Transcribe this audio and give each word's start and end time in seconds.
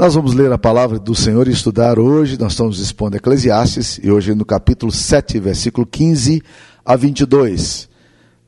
Nós 0.00 0.14
vamos 0.14 0.32
ler 0.32 0.50
a 0.50 0.56
palavra 0.56 0.98
do 0.98 1.14
Senhor 1.14 1.46
e 1.46 1.50
estudar 1.50 1.98
hoje. 1.98 2.40
Nós 2.40 2.52
estamos 2.52 2.80
expondo 2.80 3.18
Eclesiastes 3.18 4.00
e 4.02 4.10
hoje 4.10 4.34
no 4.34 4.46
capítulo 4.46 4.90
7, 4.90 5.38
versículo 5.38 5.86
15 5.86 6.40
a 6.82 6.96
22. 6.96 7.86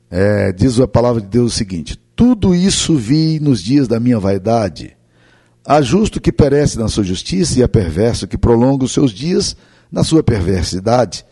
É, 0.09 0.51
diz 0.51 0.79
a 0.79 0.87
palavra 0.87 1.21
de 1.21 1.27
Deus 1.27 1.53
o 1.53 1.55
seguinte: 1.55 1.95
Tudo 2.15 2.55
isso 2.55 2.95
vi 2.95 3.39
nos 3.39 3.61
dias 3.61 3.87
da 3.87 3.99
minha 3.99 4.19
vaidade. 4.19 4.97
Há 5.63 5.79
justo 5.79 6.19
que 6.19 6.31
perece 6.31 6.79
na 6.79 6.87
sua 6.87 7.03
justiça 7.03 7.59
e 7.59 7.61
há 7.61 7.69
perverso 7.69 8.25
que 8.25 8.35
prolonga 8.35 8.85
os 8.85 8.91
seus 8.91 9.11
dias 9.11 9.55
na 9.91 10.03
sua 10.03 10.23
perversidade. 10.23 11.23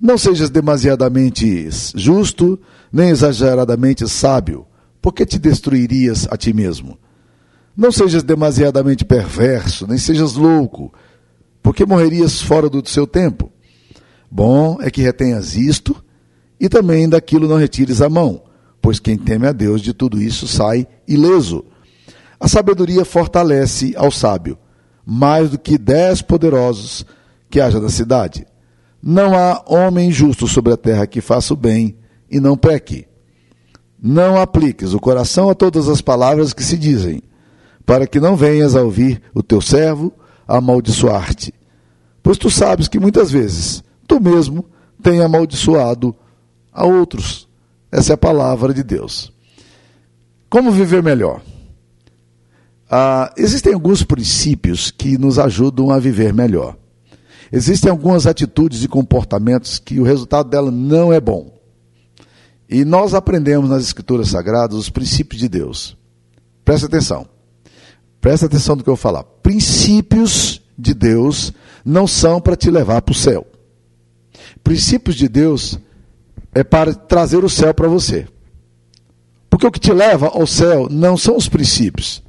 Não 0.00 0.18
sejas 0.18 0.50
demasiadamente 0.50 1.68
justo, 1.94 2.58
nem 2.92 3.10
exageradamente 3.10 4.08
sábio, 4.08 4.66
porque 5.00 5.24
te 5.24 5.38
destruirias 5.38 6.26
a 6.28 6.36
ti 6.36 6.52
mesmo. 6.52 6.98
Não 7.78 7.92
sejas 7.92 8.24
demasiadamente 8.24 9.04
perverso, 9.04 9.86
nem 9.86 9.96
sejas 9.96 10.34
louco, 10.34 10.92
porque 11.62 11.86
morrerias 11.86 12.42
fora 12.42 12.68
do 12.68 12.84
seu 12.88 13.06
tempo. 13.06 13.52
Bom 14.28 14.78
é 14.82 14.90
que 14.90 15.00
retenhas 15.00 15.54
isto 15.54 15.94
e 16.58 16.68
também 16.68 17.08
daquilo 17.08 17.46
não 17.46 17.56
retires 17.56 18.02
a 18.02 18.08
mão, 18.08 18.42
pois 18.82 18.98
quem 18.98 19.16
teme 19.16 19.46
a 19.46 19.52
Deus 19.52 19.80
de 19.80 19.94
tudo 19.94 20.20
isso 20.20 20.48
sai 20.48 20.88
ileso. 21.06 21.64
A 22.40 22.48
sabedoria 22.48 23.04
fortalece 23.04 23.94
ao 23.96 24.10
sábio, 24.10 24.58
mais 25.06 25.48
do 25.48 25.56
que 25.56 25.78
dez 25.78 26.20
poderosos 26.20 27.06
que 27.48 27.60
haja 27.60 27.78
na 27.78 27.90
cidade. 27.90 28.44
Não 29.00 29.36
há 29.36 29.62
homem 29.68 30.10
justo 30.10 30.48
sobre 30.48 30.72
a 30.72 30.76
terra 30.76 31.06
que 31.06 31.20
faça 31.20 31.54
o 31.54 31.56
bem 31.56 31.96
e 32.28 32.40
não 32.40 32.56
peque. 32.56 33.06
Não 34.02 34.36
apliques 34.36 34.94
o 34.94 34.98
coração 34.98 35.48
a 35.48 35.54
todas 35.54 35.88
as 35.88 36.00
palavras 36.00 36.52
que 36.52 36.64
se 36.64 36.76
dizem, 36.76 37.22
para 37.88 38.06
que 38.06 38.20
não 38.20 38.36
venhas 38.36 38.76
a 38.76 38.82
ouvir 38.82 39.22
o 39.34 39.42
teu 39.42 39.62
servo 39.62 40.12
amaldiçoar-te. 40.46 41.54
Pois 42.22 42.36
tu 42.36 42.50
sabes 42.50 42.86
que 42.86 43.00
muitas 43.00 43.30
vezes 43.30 43.82
tu 44.06 44.20
mesmo 44.20 44.66
tem 45.02 45.22
amaldiçoado 45.22 46.14
a 46.70 46.84
outros. 46.84 47.48
Essa 47.90 48.12
é 48.12 48.14
a 48.14 48.18
palavra 48.18 48.74
de 48.74 48.82
Deus. 48.82 49.32
Como 50.50 50.70
viver 50.70 51.02
melhor? 51.02 51.40
Ah, 52.90 53.32
existem 53.38 53.72
alguns 53.72 54.02
princípios 54.02 54.90
que 54.90 55.16
nos 55.16 55.38
ajudam 55.38 55.90
a 55.90 55.98
viver 55.98 56.34
melhor. 56.34 56.76
Existem 57.50 57.90
algumas 57.90 58.26
atitudes 58.26 58.84
e 58.84 58.88
comportamentos 58.88 59.78
que 59.78 59.98
o 59.98 60.04
resultado 60.04 60.50
dela 60.50 60.70
não 60.70 61.10
é 61.10 61.22
bom. 61.22 61.58
E 62.68 62.84
nós 62.84 63.14
aprendemos 63.14 63.70
nas 63.70 63.82
Escrituras 63.82 64.28
Sagradas 64.28 64.76
os 64.76 64.90
princípios 64.90 65.40
de 65.40 65.48
Deus. 65.48 65.96
Presta 66.66 66.86
atenção. 66.86 67.37
Presta 68.28 68.44
atenção 68.44 68.76
no 68.76 68.82
que 68.82 68.90
eu 68.90 68.94
vou 68.94 69.00
falar. 69.00 69.24
Princípios 69.42 70.60
de 70.78 70.92
Deus 70.92 71.50
não 71.82 72.06
são 72.06 72.42
para 72.42 72.56
te 72.56 72.70
levar 72.70 73.00
para 73.00 73.12
o 73.12 73.16
céu. 73.16 73.46
Princípios 74.62 75.16
de 75.16 75.26
Deus 75.26 75.78
é 76.54 76.62
para 76.62 76.92
trazer 76.92 77.42
o 77.42 77.48
céu 77.48 77.72
para 77.72 77.88
você. 77.88 78.28
Porque 79.48 79.66
o 79.66 79.70
que 79.70 79.80
te 79.80 79.94
leva 79.94 80.26
ao 80.26 80.46
céu 80.46 80.88
não 80.90 81.16
são 81.16 81.38
os 81.38 81.48
princípios, 81.48 82.22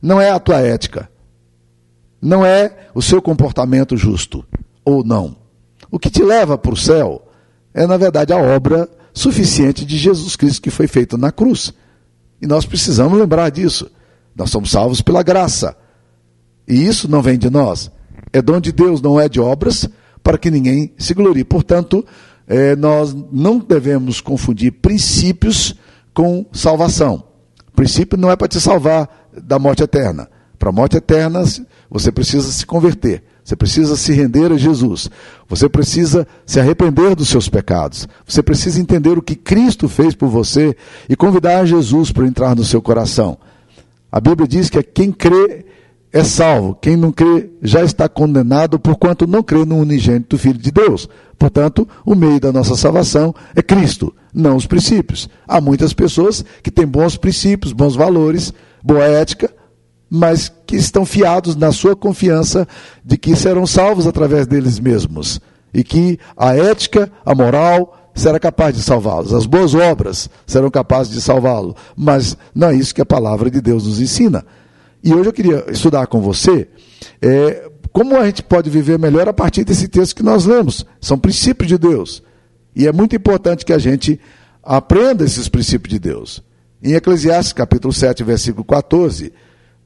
não 0.00 0.18
é 0.18 0.30
a 0.30 0.40
tua 0.40 0.60
ética, 0.60 1.06
não 2.18 2.42
é 2.42 2.88
o 2.94 3.02
seu 3.02 3.20
comportamento 3.20 3.94
justo 3.94 4.42
ou 4.86 5.04
não. 5.04 5.36
O 5.90 5.98
que 5.98 6.08
te 6.08 6.22
leva 6.22 6.56
para 6.56 6.72
o 6.72 6.78
céu 6.78 7.28
é, 7.74 7.86
na 7.86 7.98
verdade, 7.98 8.32
a 8.32 8.38
obra 8.38 8.88
suficiente 9.12 9.84
de 9.84 9.98
Jesus 9.98 10.34
Cristo 10.34 10.62
que 10.62 10.70
foi 10.70 10.86
feita 10.86 11.18
na 11.18 11.30
cruz. 11.30 11.74
E 12.40 12.46
nós 12.46 12.64
precisamos 12.64 13.18
lembrar 13.18 13.50
disso. 13.50 13.90
Nós 14.36 14.50
somos 14.50 14.70
salvos 14.70 15.00
pela 15.00 15.22
graça. 15.22 15.76
E 16.68 16.86
isso 16.86 17.10
não 17.10 17.22
vem 17.22 17.38
de 17.38 17.48
nós. 17.48 17.90
É 18.32 18.42
dom 18.42 18.60
de 18.60 18.72
Deus, 18.72 19.00
não 19.00 19.18
é 19.18 19.28
de 19.28 19.40
obras, 19.40 19.88
para 20.22 20.36
que 20.36 20.50
ninguém 20.50 20.92
se 20.98 21.14
glorie. 21.14 21.44
Portanto, 21.44 22.04
é, 22.46 22.76
nós 22.76 23.16
não 23.32 23.58
devemos 23.58 24.20
confundir 24.20 24.72
princípios 24.72 25.74
com 26.12 26.46
salvação. 26.52 27.24
princípio 27.74 28.18
não 28.18 28.30
é 28.30 28.36
para 28.36 28.48
te 28.48 28.60
salvar 28.60 29.28
da 29.42 29.58
morte 29.58 29.82
eterna. 29.82 30.28
Para 30.58 30.70
a 30.70 30.72
morte 30.72 30.96
eterna, 30.96 31.42
você 31.90 32.10
precisa 32.10 32.50
se 32.50 32.64
converter. 32.64 33.22
Você 33.44 33.54
precisa 33.54 33.96
se 33.96 34.12
render 34.12 34.50
a 34.50 34.56
Jesus. 34.56 35.08
Você 35.48 35.68
precisa 35.68 36.26
se 36.44 36.58
arrepender 36.58 37.14
dos 37.14 37.28
seus 37.28 37.48
pecados. 37.48 38.08
Você 38.26 38.42
precisa 38.42 38.80
entender 38.80 39.16
o 39.16 39.22
que 39.22 39.36
Cristo 39.36 39.88
fez 39.88 40.14
por 40.14 40.28
você 40.28 40.76
e 41.08 41.14
convidar 41.14 41.64
Jesus 41.64 42.10
para 42.10 42.26
entrar 42.26 42.56
no 42.56 42.64
seu 42.64 42.82
coração. 42.82 43.38
A 44.10 44.20
Bíblia 44.20 44.46
diz 44.46 44.70
que 44.70 44.82
quem 44.82 45.12
crê 45.12 45.64
é 46.12 46.24
salvo, 46.24 46.74
quem 46.80 46.96
não 46.96 47.12
crê 47.12 47.50
já 47.60 47.82
está 47.82 48.08
condenado, 48.08 48.78
porquanto 48.78 49.26
não 49.26 49.42
crê 49.42 49.64
no 49.64 49.76
unigênito 49.76 50.38
Filho 50.38 50.58
de 50.58 50.70
Deus. 50.70 51.08
Portanto, 51.38 51.86
o 52.04 52.14
meio 52.14 52.40
da 52.40 52.52
nossa 52.52 52.74
salvação 52.74 53.34
é 53.54 53.62
Cristo, 53.62 54.14
não 54.32 54.56
os 54.56 54.66
princípios. 54.66 55.28
Há 55.46 55.60
muitas 55.60 55.92
pessoas 55.92 56.44
que 56.62 56.70
têm 56.70 56.86
bons 56.86 57.16
princípios, 57.16 57.72
bons 57.72 57.94
valores, 57.94 58.52
boa 58.82 59.04
ética, 59.04 59.52
mas 60.08 60.50
que 60.66 60.76
estão 60.76 61.04
fiados 61.04 61.56
na 61.56 61.72
sua 61.72 61.94
confiança 61.94 62.66
de 63.04 63.18
que 63.18 63.34
serão 63.36 63.66
salvos 63.66 64.06
através 64.06 64.46
deles 64.46 64.78
mesmos. 64.78 65.40
E 65.74 65.84
que 65.84 66.18
a 66.36 66.56
ética, 66.56 67.12
a 67.24 67.34
moral, 67.34 68.05
será 68.16 68.40
capaz 68.40 68.74
de 68.74 68.82
salvá-los. 68.82 69.32
As 69.32 69.46
boas 69.46 69.74
obras 69.74 70.28
serão 70.46 70.70
capazes 70.70 71.12
de 71.12 71.20
salvá-lo. 71.20 71.76
Mas 71.94 72.36
não 72.54 72.70
é 72.70 72.74
isso 72.74 72.94
que 72.94 73.02
a 73.02 73.06
palavra 73.06 73.50
de 73.50 73.60
Deus 73.60 73.86
nos 73.86 74.00
ensina. 74.00 74.44
E 75.04 75.14
hoje 75.14 75.28
eu 75.28 75.32
queria 75.32 75.64
estudar 75.70 76.06
com 76.06 76.20
você 76.20 76.66
é, 77.22 77.70
como 77.92 78.16
a 78.16 78.24
gente 78.26 78.42
pode 78.42 78.70
viver 78.70 78.98
melhor 78.98 79.28
a 79.28 79.32
partir 79.32 79.62
desse 79.62 79.86
texto 79.86 80.16
que 80.16 80.22
nós 80.22 80.46
lemos. 80.46 80.84
São 81.00 81.18
princípios 81.18 81.68
de 81.68 81.78
Deus. 81.78 82.22
E 82.74 82.86
é 82.86 82.92
muito 82.92 83.14
importante 83.14 83.64
que 83.64 83.72
a 83.72 83.78
gente 83.78 84.18
aprenda 84.62 85.24
esses 85.24 85.48
princípios 85.48 85.92
de 85.92 85.98
Deus. 85.98 86.42
Em 86.82 86.94
Eclesiastes 86.94 87.52
capítulo 87.52 87.92
7, 87.92 88.24
versículo 88.24 88.64
14, 88.64 89.32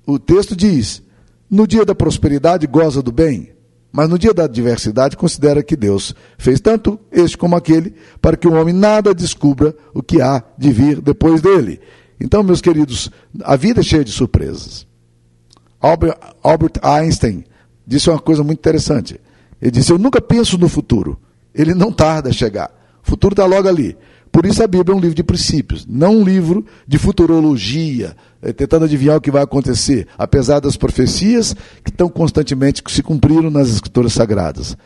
o 0.07 0.19
texto 0.19 0.57
diz: 0.57 1.03
No 1.49 1.67
dia 1.67 1.85
da 1.85 1.95
prosperidade 1.95 2.67
goza 2.67 3.03
do 3.03 3.13
bem, 3.13 3.53
mas 3.93 4.09
no 4.09 4.19
dia 4.19 4.33
da 4.33 4.45
adversidade, 4.45 5.17
considera 5.17 5.63
que 5.63 5.77
Deus 5.77 6.15
fez 6.39 6.61
tanto 6.61 6.99
este 7.11 7.37
como 7.37 7.57
aquele, 7.57 7.95
para 8.21 8.37
que 8.37 8.47
o 8.47 8.55
homem 8.55 8.75
nada 8.75 9.13
descubra 9.13 9.75
o 9.93 10.03
que 10.03 10.23
há 10.23 10.43
de 10.57 10.71
vir 10.71 11.01
depois 11.01 11.41
dele. 11.41 11.81
Então, 12.21 12.43
meus 12.43 12.61
queridos, 12.61 13.11
a 13.43 13.57
vida 13.57 13.81
é 13.81 13.83
cheia 13.83 14.05
de 14.05 14.13
surpresas. 14.13 14.87
Albert, 15.81 16.79
Einstein 16.83 17.45
disse 17.87 18.11
uma 18.11 18.19
coisa 18.19 18.45
muito 18.45 18.59
interessante. 18.59 19.19
Ele 19.61 19.71
disse: 19.71 19.91
Eu 19.91 19.99
nunca 19.99 20.21
penso 20.21 20.59
no 20.59 20.69
futuro. 20.69 21.19
Ele 21.55 21.75
não 21.75 21.91
tarda 21.91 22.29
a 22.29 22.33
chegar. 22.33 22.71
O 23.03 23.11
futuro 23.11 23.33
está 23.33 23.47
logo 23.47 23.67
ali. 23.67 23.97
Por 24.33 24.47
isso 24.47 24.63
a 24.63 24.67
Bíblia 24.67 24.95
é 24.95 24.97
um 24.97 25.01
livro 25.01 25.17
de 25.17 25.25
princípios, 25.25 25.85
não 25.89 26.19
um 26.19 26.25
livro 26.25 26.65
de 26.87 26.99
futurologia, 26.99 28.17
eh, 28.41 28.53
tentando 28.53 28.85
adivinhar 28.85 29.17
o 29.17 29.21
que 29.21 29.31
vai 29.31 29.43
acontecer, 29.43 30.07
apesar 30.17 30.61
das 30.61 30.77
profecias 30.77 31.55
que 31.85 31.91
estão 31.91 32.09
constantemente 32.09 32.83
se 32.89 33.03
cumpriram 33.03 33.51
nas 33.51 33.69
escrituras 33.69 34.13
sagradas. 34.13 34.77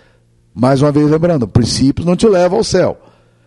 Mais 0.55 0.81
uma 0.81 0.91
vez 0.91 1.11
lembrando, 1.11 1.47
princípios 1.47 2.07
não 2.07 2.17
te 2.17 2.27
levam 2.27 2.59
ao 2.59 2.65
céu, 2.65 2.99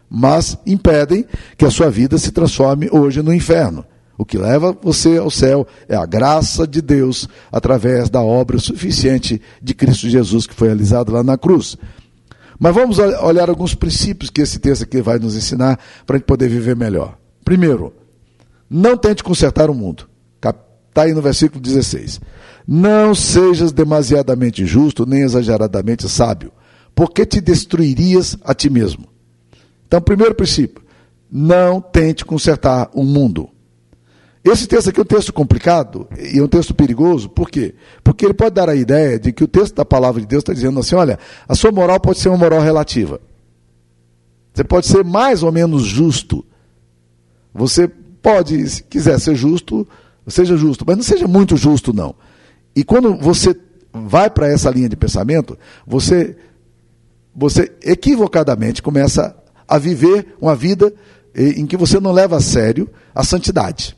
mas 0.09 0.57
impedem 0.65 1.25
que 1.57 1.65
a 1.65 1.71
sua 1.71 1.89
vida 1.89 2.17
se 2.17 2.31
transforme 2.31 2.89
hoje 2.91 3.21
no 3.21 3.33
inferno. 3.33 3.83
O 4.17 4.25
que 4.25 4.37
leva 4.37 4.75
você 4.81 5.17
ao 5.17 5.29
céu 5.29 5.67
é 5.87 5.95
a 5.95 6.05
graça 6.05 6.67
de 6.67 6.81
Deus 6.81 7.29
através 7.51 8.09
da 8.09 8.21
obra 8.21 8.57
suficiente 8.59 9.41
de 9.61 9.73
Cristo 9.73 10.09
Jesus 10.09 10.47
que 10.47 10.55
foi 10.55 10.69
realizada 10.69 11.11
lá 11.11 11.23
na 11.23 11.37
cruz. 11.37 11.77
Mas 12.59 12.73
vamos 12.73 12.97
olhar 12.99 13.49
alguns 13.49 13.75
princípios 13.75 14.29
que 14.29 14.41
esse 14.41 14.59
texto 14.59 14.83
aqui 14.83 15.01
vai 15.01 15.19
nos 15.19 15.35
ensinar 15.35 15.79
para 16.05 16.15
a 16.15 16.19
gente 16.19 16.27
poder 16.27 16.49
viver 16.49 16.75
melhor. 16.75 17.17
Primeiro, 17.45 17.93
não 18.69 18.97
tente 18.97 19.23
consertar 19.23 19.69
o 19.69 19.73
mundo. 19.73 20.09
Está 20.97 21.03
aí 21.03 21.13
no 21.13 21.21
versículo 21.21 21.61
16. 21.61 22.19
Não 22.67 23.13
sejas 23.13 23.71
demasiadamente 23.71 24.65
justo, 24.65 25.05
nem 25.05 25.21
exageradamente 25.21 26.09
sábio, 26.09 26.51
porque 26.95 27.23
te 27.23 27.39
destruirias 27.39 28.35
a 28.43 28.55
ti 28.55 28.67
mesmo. 28.67 29.07
Então, 29.85 30.01
primeiro 30.01 30.33
princípio, 30.33 30.83
não 31.31 31.79
tente 31.79 32.25
consertar 32.25 32.89
o 32.95 33.03
mundo. 33.03 33.47
Esse 34.49 34.67
texto 34.67 34.89
aqui 34.89 34.99
é 34.99 35.03
um 35.03 35.05
texto 35.05 35.33
complicado 35.33 36.07
e 36.17 36.39
é 36.39 36.43
um 36.43 36.47
texto 36.47 36.73
perigoso, 36.73 37.27
por 37.27 37.49
quê? 37.49 37.75
Porque 38.03 38.25
ele 38.25 38.33
pode 38.33 38.55
dar 38.55 38.69
a 38.69 38.75
ideia 38.75 39.19
de 39.19 39.33
que 39.33 39.43
o 39.43 39.47
texto 39.47 39.75
da 39.75 39.83
palavra 39.83 40.21
de 40.21 40.27
Deus 40.27 40.41
está 40.41 40.53
dizendo 40.53 40.79
assim: 40.79 40.95
olha, 40.95 41.19
a 41.47 41.55
sua 41.55 41.71
moral 41.71 41.99
pode 41.99 42.19
ser 42.19 42.29
uma 42.29 42.37
moral 42.37 42.61
relativa. 42.61 43.19
Você 44.53 44.63
pode 44.63 44.87
ser 44.87 45.03
mais 45.03 45.43
ou 45.43 45.51
menos 45.51 45.83
justo. 45.83 46.45
Você 47.53 47.87
pode, 47.87 48.69
se 48.69 48.83
quiser 48.83 49.19
ser 49.19 49.35
justo, 49.35 49.87
seja 50.27 50.55
justo, 50.55 50.83
mas 50.87 50.95
não 50.95 51.03
seja 51.03 51.27
muito 51.27 51.57
justo, 51.57 51.93
não. 51.93 52.15
E 52.75 52.83
quando 52.83 53.15
você 53.17 53.55
vai 53.91 54.29
para 54.29 54.47
essa 54.47 54.69
linha 54.69 54.89
de 54.89 54.95
pensamento, 54.95 55.57
você, 55.85 56.37
você 57.35 57.71
equivocadamente 57.81 58.81
começa 58.81 59.35
a 59.67 59.77
viver 59.77 60.35
uma 60.39 60.55
vida 60.55 60.93
em 61.35 61.65
que 61.65 61.77
você 61.77 61.99
não 61.99 62.11
leva 62.11 62.37
a 62.37 62.41
sério 62.41 62.89
a 63.13 63.23
santidade. 63.23 63.97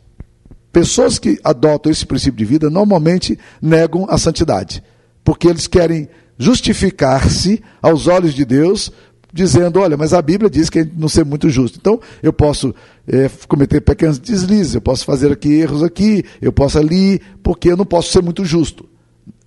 Pessoas 0.71 1.17
que 1.17 1.39
adotam 1.43 1.91
esse 1.91 2.05
princípio 2.05 2.37
de 2.37 2.45
vida 2.45 2.69
normalmente 2.69 3.37
negam 3.61 4.05
a 4.09 4.17
santidade, 4.17 4.83
porque 5.23 5.47
eles 5.47 5.67
querem 5.67 6.07
justificar-se 6.37 7.61
aos 7.81 8.07
olhos 8.07 8.33
de 8.33 8.45
Deus, 8.45 8.91
dizendo: 9.33 9.79
olha, 9.79 9.97
mas 9.97 10.13
a 10.13 10.21
Bíblia 10.21 10.49
diz 10.49 10.69
que 10.69 10.87
não 10.95 11.09
ser 11.09 11.25
muito 11.25 11.49
justo. 11.49 11.77
Então, 11.79 11.99
eu 12.21 12.31
posso 12.31 12.73
é, 13.07 13.29
cometer 13.47 13.81
pequenos 13.81 14.19
deslizes, 14.19 14.75
eu 14.75 14.81
posso 14.81 15.05
fazer 15.05 15.31
aqui 15.31 15.53
erros 15.53 15.83
aqui, 15.83 16.23
eu 16.41 16.51
posso 16.51 16.77
ali, 16.77 17.19
porque 17.41 17.71
eu 17.71 17.77
não 17.77 17.85
posso 17.85 18.11
ser 18.11 18.21
muito 18.21 18.45
justo. 18.45 18.87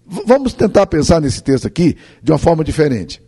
V 0.06 0.22
vamos 0.26 0.52
tentar 0.52 0.86
pensar 0.86 1.20
nesse 1.20 1.42
texto 1.42 1.66
aqui 1.66 1.96
de 2.22 2.32
uma 2.32 2.38
forma 2.38 2.64
diferente, 2.64 3.22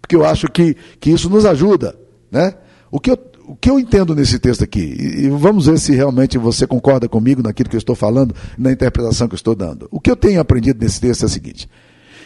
porque 0.00 0.14
eu 0.14 0.24
acho 0.24 0.46
que, 0.46 0.76
que 1.00 1.10
isso 1.10 1.28
nos 1.30 1.46
ajuda. 1.46 1.98
Né? 2.30 2.54
O 2.90 2.98
que 2.98 3.10
eu 3.10 3.30
o 3.50 3.56
que 3.56 3.68
eu 3.68 3.80
entendo 3.80 4.14
nesse 4.14 4.38
texto 4.38 4.62
aqui, 4.62 4.78
e 4.78 5.28
vamos 5.28 5.66
ver 5.66 5.76
se 5.76 5.92
realmente 5.92 6.38
você 6.38 6.68
concorda 6.68 7.08
comigo 7.08 7.42
naquilo 7.42 7.68
que 7.68 7.74
eu 7.74 7.80
estou 7.80 7.96
falando, 7.96 8.32
na 8.56 8.70
interpretação 8.70 9.26
que 9.26 9.34
eu 9.34 9.36
estou 9.36 9.56
dando. 9.56 9.88
O 9.90 9.98
que 9.98 10.08
eu 10.08 10.14
tenho 10.14 10.40
aprendido 10.40 10.80
nesse 10.80 11.00
texto 11.00 11.24
é 11.24 11.26
o 11.26 11.28
seguinte: 11.28 11.68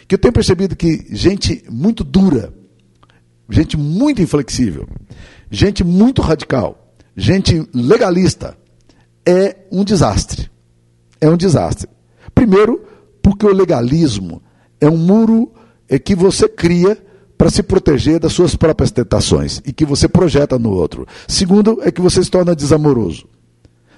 que 0.07 0.13
eu 0.13 0.19
tenho 0.19 0.31
percebido 0.31 0.75
que 0.75 1.07
gente 1.09 1.63
muito 1.67 2.03
dura, 2.03 2.53
gente 3.49 3.75
muito 3.75 4.21
inflexível, 4.21 4.87
gente 5.49 5.83
muito 5.83 6.21
radical, 6.21 6.93
gente 7.17 7.67
legalista, 7.73 8.55
é 9.25 9.55
um 9.71 9.83
desastre. 9.83 10.51
É 11.19 11.27
um 11.27 11.37
desastre. 11.37 11.89
Primeiro, 12.35 12.85
porque 13.21 13.47
o 13.47 13.53
legalismo 13.53 14.43
é 14.79 14.87
um 14.87 14.97
muro 14.97 15.51
é 15.89 15.97
que 15.97 16.15
você 16.15 16.47
cria 16.47 17.03
para 17.37 17.49
se 17.49 17.61
proteger 17.61 18.19
das 18.19 18.33
suas 18.33 18.55
próprias 18.55 18.91
tentações 18.91 19.61
e 19.65 19.73
que 19.73 19.85
você 19.85 20.07
projeta 20.07 20.57
no 20.57 20.71
outro. 20.71 21.07
Segundo, 21.27 21.79
é 21.81 21.91
que 21.91 22.01
você 22.01 22.23
se 22.23 22.31
torna 22.31 22.55
desamoroso. 22.55 23.27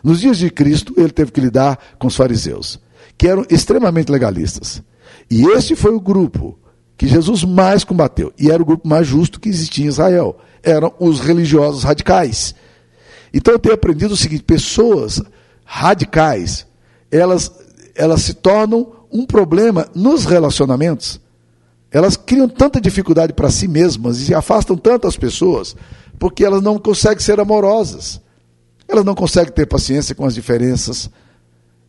Nos 0.03 0.21
dias 0.21 0.37
de 0.37 0.49
Cristo, 0.49 0.93
ele 0.97 1.11
teve 1.11 1.31
que 1.31 1.41
lidar 1.41 1.77
com 1.99 2.07
os 2.07 2.15
fariseus, 2.15 2.79
que 3.17 3.27
eram 3.27 3.45
extremamente 3.49 4.11
legalistas. 4.11 4.81
E 5.29 5.45
este 5.47 5.75
foi 5.75 5.93
o 5.93 5.99
grupo 5.99 6.57
que 6.97 7.07
Jesus 7.07 7.43
mais 7.43 7.83
combateu, 7.83 8.33
e 8.39 8.49
era 8.49 8.61
o 8.61 8.65
grupo 8.65 8.87
mais 8.87 9.05
justo 9.05 9.39
que 9.39 9.49
existia 9.49 9.85
em 9.85 9.89
Israel. 9.89 10.37
Eram 10.63 10.93
os 10.99 11.19
religiosos 11.19 11.83
radicais. 11.83 12.55
Então 13.33 13.53
eu 13.53 13.59
tenho 13.59 13.75
aprendido 13.75 14.13
o 14.13 14.17
seguinte: 14.17 14.43
pessoas 14.43 15.21
radicais, 15.63 16.65
elas, 17.11 17.51
elas 17.95 18.21
se 18.21 18.33
tornam 18.33 18.93
um 19.11 19.25
problema 19.25 19.87
nos 19.93 20.25
relacionamentos 20.25 21.19
elas 21.91 22.17
criam 22.17 22.49
tanta 22.49 22.81
dificuldade 22.81 23.33
para 23.33 23.49
si 23.49 23.67
mesmas 23.67 24.29
e 24.29 24.33
afastam 24.33 24.75
tanto 24.75 25.07
as 25.07 25.15
pessoas, 25.15 25.75
porque 26.19 26.43
elas 26.43 26.61
não 26.61 26.77
conseguem 26.77 27.19
ser 27.19 27.39
amorosas. 27.39 28.21
Elas 28.87 29.05
não 29.05 29.15
conseguem 29.15 29.53
ter 29.53 29.65
paciência 29.65 30.15
com 30.15 30.25
as 30.25 30.33
diferenças. 30.33 31.09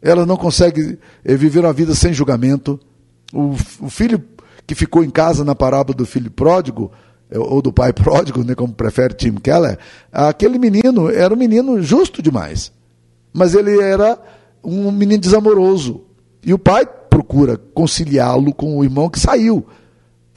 Elas 0.02 0.26
não 0.26 0.36
conseguem 0.36 0.98
eh, 1.24 1.36
viver 1.36 1.60
uma 1.60 1.72
vida 1.72 1.94
sem 1.94 2.12
julgamento. 2.12 2.78
O, 3.32 3.54
o 3.80 3.90
filho 3.90 4.22
que 4.66 4.74
ficou 4.74 5.04
em 5.04 5.10
casa 5.10 5.44
na 5.44 5.54
parábola 5.54 5.96
do 5.96 6.06
filho 6.06 6.30
pródigo, 6.30 6.90
eh, 7.30 7.38
ou 7.38 7.62
do 7.62 7.72
pai 7.72 7.92
pródigo, 7.94 8.44
né, 8.44 8.54
como 8.54 8.72
prefere 8.72 9.14
Tim 9.14 9.34
Keller, 9.34 9.78
aquele 10.12 10.58
menino 10.58 11.10
era 11.10 11.32
um 11.32 11.36
menino 11.36 11.80
justo 11.82 12.20
demais. 12.20 12.72
Mas 13.32 13.54
ele 13.54 13.80
era 13.80 14.18
um 14.62 14.90
menino 14.90 15.20
desamoroso. 15.20 16.02
E 16.44 16.52
o 16.52 16.58
pai 16.58 16.86
procura 16.86 17.56
conciliá-lo 17.56 18.52
com 18.54 18.76
o 18.76 18.84
irmão 18.84 19.08
que 19.08 19.18
saiu. 19.18 19.66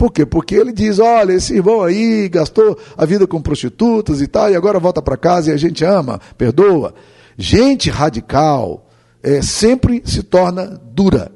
Por 0.01 0.12
quê? 0.12 0.25
Porque 0.25 0.56
ele 0.56 0.74
diz: 0.74 0.98
olha, 0.98 1.31
esse 1.31 1.53
irmão 1.53 1.83
aí 1.83 2.27
gastou 2.27 2.75
a 2.98 3.06
vida 3.06 3.27
com 3.27 3.39
prostitutas 3.39 4.19
e 4.19 4.25
tal, 4.25 4.50
e 4.50 4.56
agora 4.56 4.80
volta 4.80 5.00
para 5.00 5.15
casa 5.15 5.51
e 5.51 5.53
a 5.53 5.57
gente 5.57 5.86
ama, 5.86 6.19
perdoa. 6.36 6.95
Gente 7.38 7.88
radical 7.88 8.89
é, 9.21 9.44
sempre 9.44 10.01
se 10.03 10.24
torna 10.24 10.81
dura. 10.92 11.31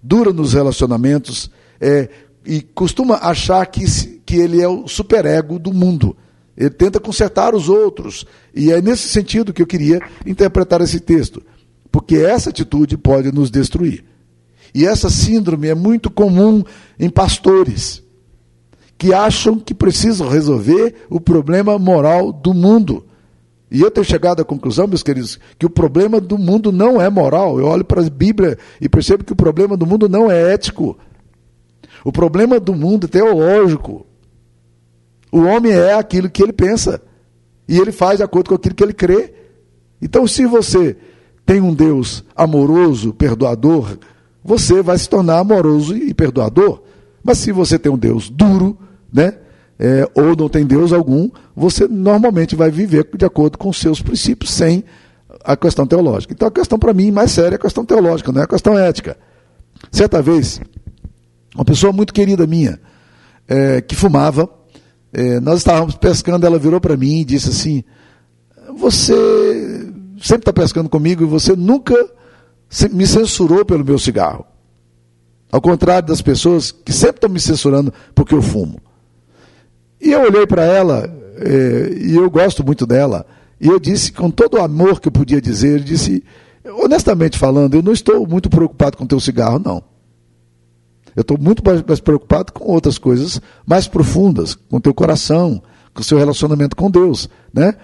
Dura 0.00 0.32
nos 0.32 0.52
relacionamentos 0.52 1.50
é, 1.80 2.08
e 2.46 2.62
costuma 2.62 3.16
achar 3.16 3.66
que, 3.66 3.84
que 4.24 4.36
ele 4.36 4.62
é 4.62 4.68
o 4.68 4.86
superego 4.86 5.58
do 5.58 5.74
mundo. 5.74 6.16
Ele 6.56 6.70
tenta 6.70 7.00
consertar 7.00 7.52
os 7.52 7.68
outros. 7.68 8.24
E 8.54 8.70
é 8.70 8.80
nesse 8.80 9.08
sentido 9.08 9.52
que 9.52 9.60
eu 9.60 9.66
queria 9.66 10.00
interpretar 10.24 10.80
esse 10.82 11.00
texto. 11.00 11.42
Porque 11.90 12.14
essa 12.14 12.50
atitude 12.50 12.96
pode 12.96 13.32
nos 13.32 13.50
destruir. 13.50 14.04
E 14.74 14.86
essa 14.86 15.08
síndrome 15.08 15.68
é 15.68 15.74
muito 15.74 16.10
comum 16.10 16.62
em 16.98 17.08
pastores 17.08 18.02
que 18.98 19.14
acham 19.14 19.58
que 19.58 19.72
precisam 19.72 20.28
resolver 20.28 21.06
o 21.08 21.20
problema 21.20 21.78
moral 21.78 22.32
do 22.32 22.52
mundo. 22.52 23.04
E 23.70 23.80
eu 23.80 23.90
tenho 23.90 24.04
chegado 24.04 24.40
à 24.40 24.44
conclusão, 24.44 24.88
meus 24.88 25.02
queridos, 25.02 25.38
que 25.56 25.66
o 25.66 25.70
problema 25.70 26.20
do 26.20 26.36
mundo 26.36 26.72
não 26.72 27.00
é 27.00 27.08
moral. 27.08 27.60
Eu 27.60 27.66
olho 27.66 27.84
para 27.84 28.04
a 28.04 28.10
Bíblia 28.10 28.58
e 28.80 28.88
percebo 28.88 29.22
que 29.22 29.32
o 29.32 29.36
problema 29.36 29.76
do 29.76 29.86
mundo 29.86 30.08
não 30.08 30.30
é 30.30 30.52
ético. 30.52 30.98
O 32.04 32.10
problema 32.10 32.58
do 32.58 32.74
mundo 32.74 33.04
é 33.04 33.08
teológico. 33.08 34.04
O 35.30 35.42
homem 35.42 35.72
é 35.72 35.94
aquilo 35.94 36.30
que 36.30 36.42
ele 36.42 36.52
pensa. 36.52 37.00
E 37.68 37.78
ele 37.78 37.92
faz 37.92 38.16
de 38.16 38.24
acordo 38.24 38.48
com 38.48 38.54
aquilo 38.54 38.74
que 38.74 38.82
ele 38.82 38.94
crê. 38.94 39.34
Então, 40.00 40.26
se 40.26 40.46
você 40.46 40.96
tem 41.44 41.60
um 41.60 41.74
Deus 41.74 42.24
amoroso, 42.34 43.12
perdoador, 43.12 43.98
você 44.48 44.80
vai 44.80 44.96
se 44.96 45.06
tornar 45.06 45.40
amoroso 45.40 45.94
e 45.94 46.14
perdoador. 46.14 46.80
Mas 47.22 47.36
se 47.36 47.52
você 47.52 47.78
tem 47.78 47.92
um 47.92 47.98
Deus 47.98 48.30
duro, 48.30 48.78
né? 49.12 49.34
É, 49.78 50.08
ou 50.14 50.34
não 50.34 50.48
tem 50.48 50.66
Deus 50.66 50.90
algum, 50.90 51.30
você 51.54 51.86
normalmente 51.86 52.56
vai 52.56 52.70
viver 52.70 53.06
de 53.14 53.26
acordo 53.26 53.58
com 53.58 53.70
seus 53.72 54.00
princípios, 54.00 54.50
sem 54.50 54.82
a 55.44 55.54
questão 55.54 55.86
teológica. 55.86 56.32
Então 56.32 56.48
a 56.48 56.50
questão 56.50 56.78
para 56.78 56.94
mim 56.94 57.10
mais 57.10 57.30
séria 57.30 57.54
é 57.54 57.56
a 57.56 57.60
questão 57.60 57.84
teológica, 57.84 58.32
não 58.32 58.40
é 58.40 58.44
a 58.44 58.48
questão 58.48 58.76
ética. 58.76 59.18
Certa 59.92 60.22
vez, 60.22 60.60
uma 61.54 61.64
pessoa 61.64 61.92
muito 61.92 62.14
querida 62.14 62.46
minha, 62.46 62.80
é, 63.46 63.82
que 63.82 63.94
fumava, 63.94 64.48
é, 65.12 65.38
nós 65.40 65.58
estávamos 65.58 65.94
pescando, 65.94 66.46
ela 66.46 66.58
virou 66.58 66.80
para 66.80 66.96
mim 66.96 67.20
e 67.20 67.24
disse 67.24 67.50
assim: 67.50 67.84
Você 68.78 69.92
sempre 70.20 70.40
está 70.40 70.52
pescando 70.54 70.88
comigo 70.88 71.22
e 71.22 71.26
você 71.26 71.54
nunca 71.54 71.94
me 72.92 73.06
censurou 73.06 73.64
pelo 73.64 73.84
meu 73.84 73.98
cigarro. 73.98 74.44
Ao 75.50 75.60
contrário 75.60 76.08
das 76.08 76.20
pessoas 76.20 76.70
que 76.70 76.92
sempre 76.92 77.16
estão 77.16 77.30
me 77.30 77.40
censurando 77.40 77.92
porque 78.14 78.34
eu 78.34 78.42
fumo. 78.42 78.80
E 80.00 80.12
eu 80.12 80.20
olhei 80.22 80.46
para 80.46 80.64
ela, 80.64 81.10
eh, 81.36 81.98
e 82.02 82.14
eu 82.14 82.30
gosto 82.30 82.64
muito 82.64 82.86
dela, 82.86 83.26
e 83.60 83.66
eu 83.66 83.80
disse, 83.80 84.12
com 84.12 84.30
todo 84.30 84.54
o 84.54 84.60
amor 84.60 85.00
que 85.00 85.08
eu 85.08 85.12
podia 85.12 85.40
dizer, 85.40 85.80
eu 85.80 85.84
disse, 85.84 86.22
honestamente 86.64 87.38
falando, 87.38 87.74
eu 87.74 87.82
não 87.82 87.92
estou 87.92 88.26
muito 88.26 88.48
preocupado 88.48 88.96
com 88.96 89.04
o 89.04 89.08
teu 89.08 89.18
cigarro, 89.18 89.58
não. 89.58 89.82
Eu 91.16 91.22
estou 91.22 91.36
muito 91.36 91.62
mais, 91.64 92.00
preocupado 92.00 92.52
com 92.52 92.70
outras 92.70 92.96
coisas 92.96 93.40
mais 93.66 93.88
profundas, 93.88 94.54
com 94.54 94.76
o 94.76 94.80
teu 94.80 94.94
coração, 94.94 95.60
com 95.92 96.00
o 96.00 96.04
seu 96.04 96.16
relacionamento 96.16 96.76
com 96.76 96.88
Deus, 96.88 97.28
né? 97.52 97.74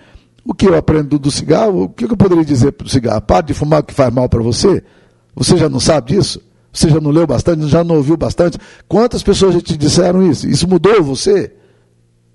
O 0.45 0.53
que 0.53 0.67
eu 0.67 0.77
aprendo 0.77 1.19
do 1.19 1.31
cigarro, 1.31 1.85
o 1.85 1.89
que 1.89 2.05
eu 2.05 2.17
poderia 2.17 2.45
dizer 2.45 2.73
para 2.73 2.87
o 2.87 2.91
cigarro? 2.91 3.23
Pare 3.23 3.47
de 3.47 3.55
fumar 3.55 3.81
o 3.81 3.85
que 3.85 3.95
faz 3.95 4.13
mal 4.13 4.29
para 4.29 4.43
você? 4.43 4.83
Você 5.35 5.57
já 5.57 5.69
não 5.69 5.81
sabe 5.81 6.15
disso? 6.15 6.41
Você 6.71 6.91
já 6.91 7.01
não 7.01 7.11
leu 7.11 7.27
bastante? 7.27 7.67
Já 7.69 7.83
não 7.83 7.97
ouviu 7.97 8.17
bastante? 8.17 8.59
Quantas 8.87 9.23
pessoas 9.23 9.55
já 9.55 9.61
te 9.61 9.77
disseram 9.77 10.29
isso? 10.29 10.47
Isso 10.47 10.69
mudou 10.69 11.03
você? 11.03 11.53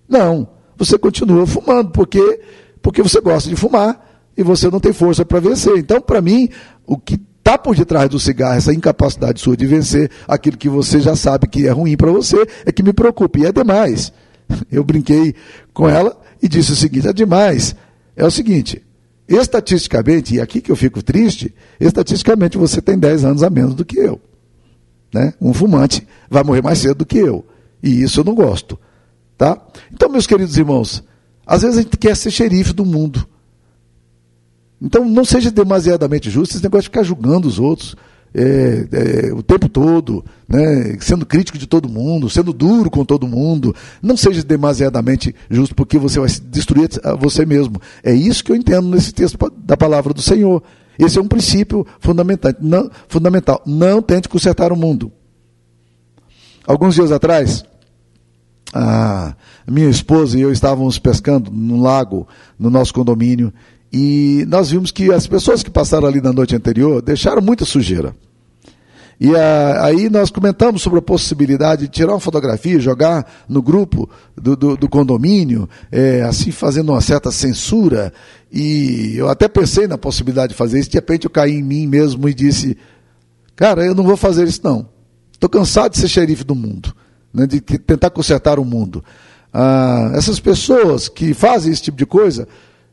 Não. 0.08 0.48
Você 0.76 0.98
continua 0.98 1.46
fumando, 1.46 1.92
porque, 1.92 2.40
porque 2.82 3.04
você 3.04 3.22
gosta 3.22 3.48
de 3.48 3.56
fumar 3.56 4.24
e 4.36 4.42
você 4.42 4.70
não 4.72 4.80
tem 4.80 4.94
força 4.94 5.24
para 5.24 5.40
vencer. 5.40 5.78
Então, 5.78 6.02
para 6.02 6.22
mim, 6.22 6.50
o 6.88 6.98
que 6.98 7.20
está 7.38 7.58
por 7.58 7.76
detrás 7.76 8.10
do 8.10 8.20
cigarro, 8.20 8.56
essa 8.56 8.74
incapacidade 8.74 9.40
sua 9.40 9.56
de 9.56 9.68
vencer 9.68 10.10
aquilo 10.28 10.58
que 10.58 10.70
você 10.70 11.00
já 11.00 11.16
sabe 11.16 11.48
que 11.48 11.68
é 11.68 11.72
ruim 11.72 11.96
para 11.96 12.12
você, 12.12 12.48
é 12.66 12.72
que 12.72 12.82
me 12.82 12.94
preocupa. 12.94 13.40
E 13.40 13.46
é 13.46 13.52
demais. 13.52 14.12
Eu 14.72 14.84
brinquei 14.84 15.36
com 15.74 15.88
ela 15.88 16.18
e 16.42 16.48
disse 16.48 16.72
o 16.72 16.76
seguinte: 16.76 17.08
é 17.08 17.14
demais 17.14 17.76
é 18.20 18.26
o 18.26 18.30
seguinte: 18.30 18.84
estatisticamente, 19.28 20.36
e 20.36 20.42
aqui 20.42 20.62
que 20.62 20.72
eu 20.72 20.76
fico 20.76 21.02
triste, 21.02 21.54
estatisticamente 21.80 22.58
você 22.58 22.82
tem 22.82 23.00
10 23.00 23.24
anos 23.24 23.44
a 23.44 23.50
menos 23.50 23.74
do 23.74 23.86
que 23.86 23.98
eu. 23.98 24.22
Né? 25.12 25.34
Um 25.42 25.54
fumante 25.54 26.06
vai 26.30 26.44
morrer 26.44 26.62
mais 26.62 26.80
cedo 26.80 27.00
do 27.00 27.06
que 27.06 27.18
eu. 27.18 27.46
E 27.82 28.04
isso 28.04 28.20
eu 28.20 28.24
não 28.24 28.36
gosto. 28.36 28.78
Tá? 29.38 29.60
Então, 29.92 30.10
meus 30.10 30.28
queridos 30.28 30.58
irmãos, 30.58 31.02
às 31.48 31.62
vezes 31.62 31.78
a 31.78 31.82
gente 31.82 31.98
quer 31.98 32.16
ser 32.16 32.30
xerife 32.30 32.74
do 32.74 32.86
mundo. 32.86 33.26
Então, 34.82 35.06
não 35.06 35.26
seja 35.26 35.50
demasiadamente 35.50 36.30
justo 36.30 36.56
esse 36.56 36.64
negócio 36.64 36.84
de 36.84 36.90
ficar 36.90 37.04
julgando 37.04 37.48
os 37.48 37.58
outros 37.58 37.96
é, 38.34 38.88
é, 38.92 39.34
o 39.34 39.42
tempo 39.42 39.68
todo, 39.68 40.24
né, 40.48 40.98
sendo 41.00 41.26
crítico 41.26 41.58
de 41.58 41.68
todo 41.68 41.90
mundo, 41.90 42.30
sendo 42.30 42.54
duro 42.54 42.90
com 42.90 43.04
todo 43.04 43.28
mundo. 43.28 43.76
Não 44.02 44.16
seja 44.16 44.44
demasiadamente 44.44 45.36
justo, 45.50 45.76
porque 45.76 45.98
você 45.98 46.20
vai 46.20 46.30
destruir 46.30 46.90
você 47.20 47.46
mesmo. 47.46 47.82
É 48.04 48.14
isso 48.14 48.44
que 48.44 48.52
eu 48.52 48.56
entendo 48.56 48.88
nesse 48.88 49.14
texto 49.14 49.38
da 49.58 49.76
palavra 49.76 50.14
do 50.14 50.22
Senhor. 50.22 50.64
Esse 50.98 51.18
é 51.18 51.22
um 51.22 51.28
princípio 51.28 51.86
fundamental. 52.00 52.54
Não, 52.60 52.90
fundamental. 53.08 53.62
não 53.66 54.02
tente 54.02 54.28
consertar 54.28 54.72
o 54.72 54.76
mundo. 54.76 55.12
Alguns 56.68 56.94
dias 56.94 57.12
atrás, 57.12 57.64
a 58.74 59.34
minha 59.66 59.90
esposa 59.90 60.38
e 60.38 60.42
eu 60.42 60.52
estávamos 60.52 61.00
pescando 61.00 61.50
num 61.52 61.82
lago 61.82 62.28
no 62.60 62.70
nosso 62.70 62.94
condomínio 62.94 63.52
E 63.92 64.46
nós 64.48 64.70
vimos 64.70 64.92
que 64.92 65.12
as 65.12 65.26
pessoas 65.26 65.64
que 65.64 65.70
passaram 65.70 66.08
ali 66.08 66.22
na 66.22 66.32
noite 66.32 66.56
anterior 66.56 67.02
deixaram 67.02 67.42
muita 67.42 67.66
sujeira. 67.66 68.14
E 69.20 69.36
a, 69.36 69.84
aí 69.84 70.10
nós 70.10 70.30
comentamos 70.30 70.82
sobre 70.82 71.00
a 71.00 71.02
possibilidade 71.02 71.82
de 71.84 71.88
tirar 71.90 72.14
uma 72.14 72.20
fotografia, 72.22 72.80
jogar 72.80 73.30
no 73.50 73.62
grupo 73.62 74.10
do, 74.36 74.56
do, 74.56 74.78
do 74.78 74.88
condomínio, 74.88 75.68
é, 75.92 76.22
assim 76.22 76.52
fazendo 76.52 76.94
uma 76.94 77.02
certa 77.02 77.30
censura. 77.30 78.14
E 78.52 79.16
eu 79.18 79.28
até 79.28 79.50
pensei 79.50 79.88
na 79.88 79.98
possibilidade 79.98 80.54
de 80.54 80.58
fazer 80.58 80.80
isso, 80.80 80.90
de 80.90 80.98
repente 80.98 81.26
eu 81.26 81.30
caí 81.30 81.56
em 81.56 81.64
mim 81.64 81.86
mesmo 81.86 82.30
e 82.30 82.34
disse, 82.34 82.78
cara, 83.58 83.86
eu 83.86 83.94
não 83.94 84.06
vou 84.06 84.16
fazer 84.16 84.48
isso 84.48 84.62
não. 84.64 84.88
Estou 85.34 85.50
cansado 85.50 85.92
de 85.92 85.98
ser 85.98 86.08
xerife 86.08 86.46
do 86.46 86.56
mundo, 86.56 86.96
né, 87.34 87.46
de 87.46 87.60
tentar 87.60 88.12
consertar 88.12 88.58
o 88.58 88.64
mundo. 88.64 89.04
Ah, 89.54 90.12
essas 90.14 90.40
pessoas 90.40 91.10
que 91.10 91.34
fazem 91.34 91.74
esse 91.74 91.82
tipo 91.82 91.98
de 91.98 92.06
coisa, 92.06 92.48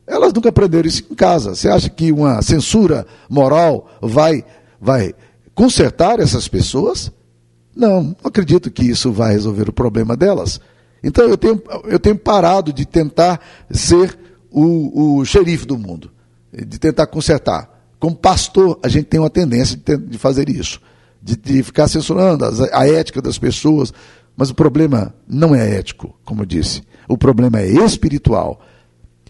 elas 0.07 0.31
nunca 0.31 0.49
aprenderam 0.49 0.87
isso 0.87 1.03
em 1.11 1.15
casa. 1.15 1.53
Você 1.53 1.67
acha 1.67 1.89
que 1.89 2.11
uma 2.11 2.41
censura 2.41 3.05
moral 3.29 3.89
vai, 4.01 4.45
vai 4.79 5.13
consertar 5.53 6.19
essas 6.19 6.47
pessoas? 6.47 7.11
Não, 7.75 8.03
não 8.03 8.15
acredito 8.23 8.71
que 8.71 8.83
isso 8.83 9.11
vai 9.11 9.33
resolver 9.33 9.69
o 9.69 9.73
problema 9.73 10.15
delas. 10.15 10.61
Então 11.03 11.25
eu 11.25 11.37
tenho, 11.37 11.61
eu 11.83 11.99
tenho 11.99 12.17
parado 12.17 12.71
de 12.71 12.85
tentar 12.85 13.39
ser 13.69 14.17
o, 14.49 15.19
o 15.19 15.25
xerife 15.25 15.65
do 15.65 15.77
mundo, 15.77 16.09
de 16.51 16.79
tentar 16.79 17.05
consertar. 17.07 17.69
Como 17.99 18.15
pastor, 18.15 18.79
a 18.81 18.87
gente 18.87 19.05
tem 19.05 19.19
uma 19.19 19.29
tendência 19.29 19.77
de, 19.77 19.97
de 19.97 20.17
fazer 20.17 20.49
isso, 20.49 20.79
de, 21.21 21.35
de 21.35 21.63
ficar 21.63 21.87
censurando 21.87 22.45
a, 22.45 22.79
a 22.79 22.87
ética 22.87 23.21
das 23.21 23.37
pessoas, 23.37 23.93
mas 24.35 24.49
o 24.49 24.55
problema 24.55 25.13
não 25.27 25.53
é 25.53 25.77
ético, 25.77 26.15
como 26.23 26.43
eu 26.43 26.45
disse. 26.45 26.81
O 27.07 27.17
problema 27.17 27.59
é 27.59 27.67
espiritual. 27.67 28.61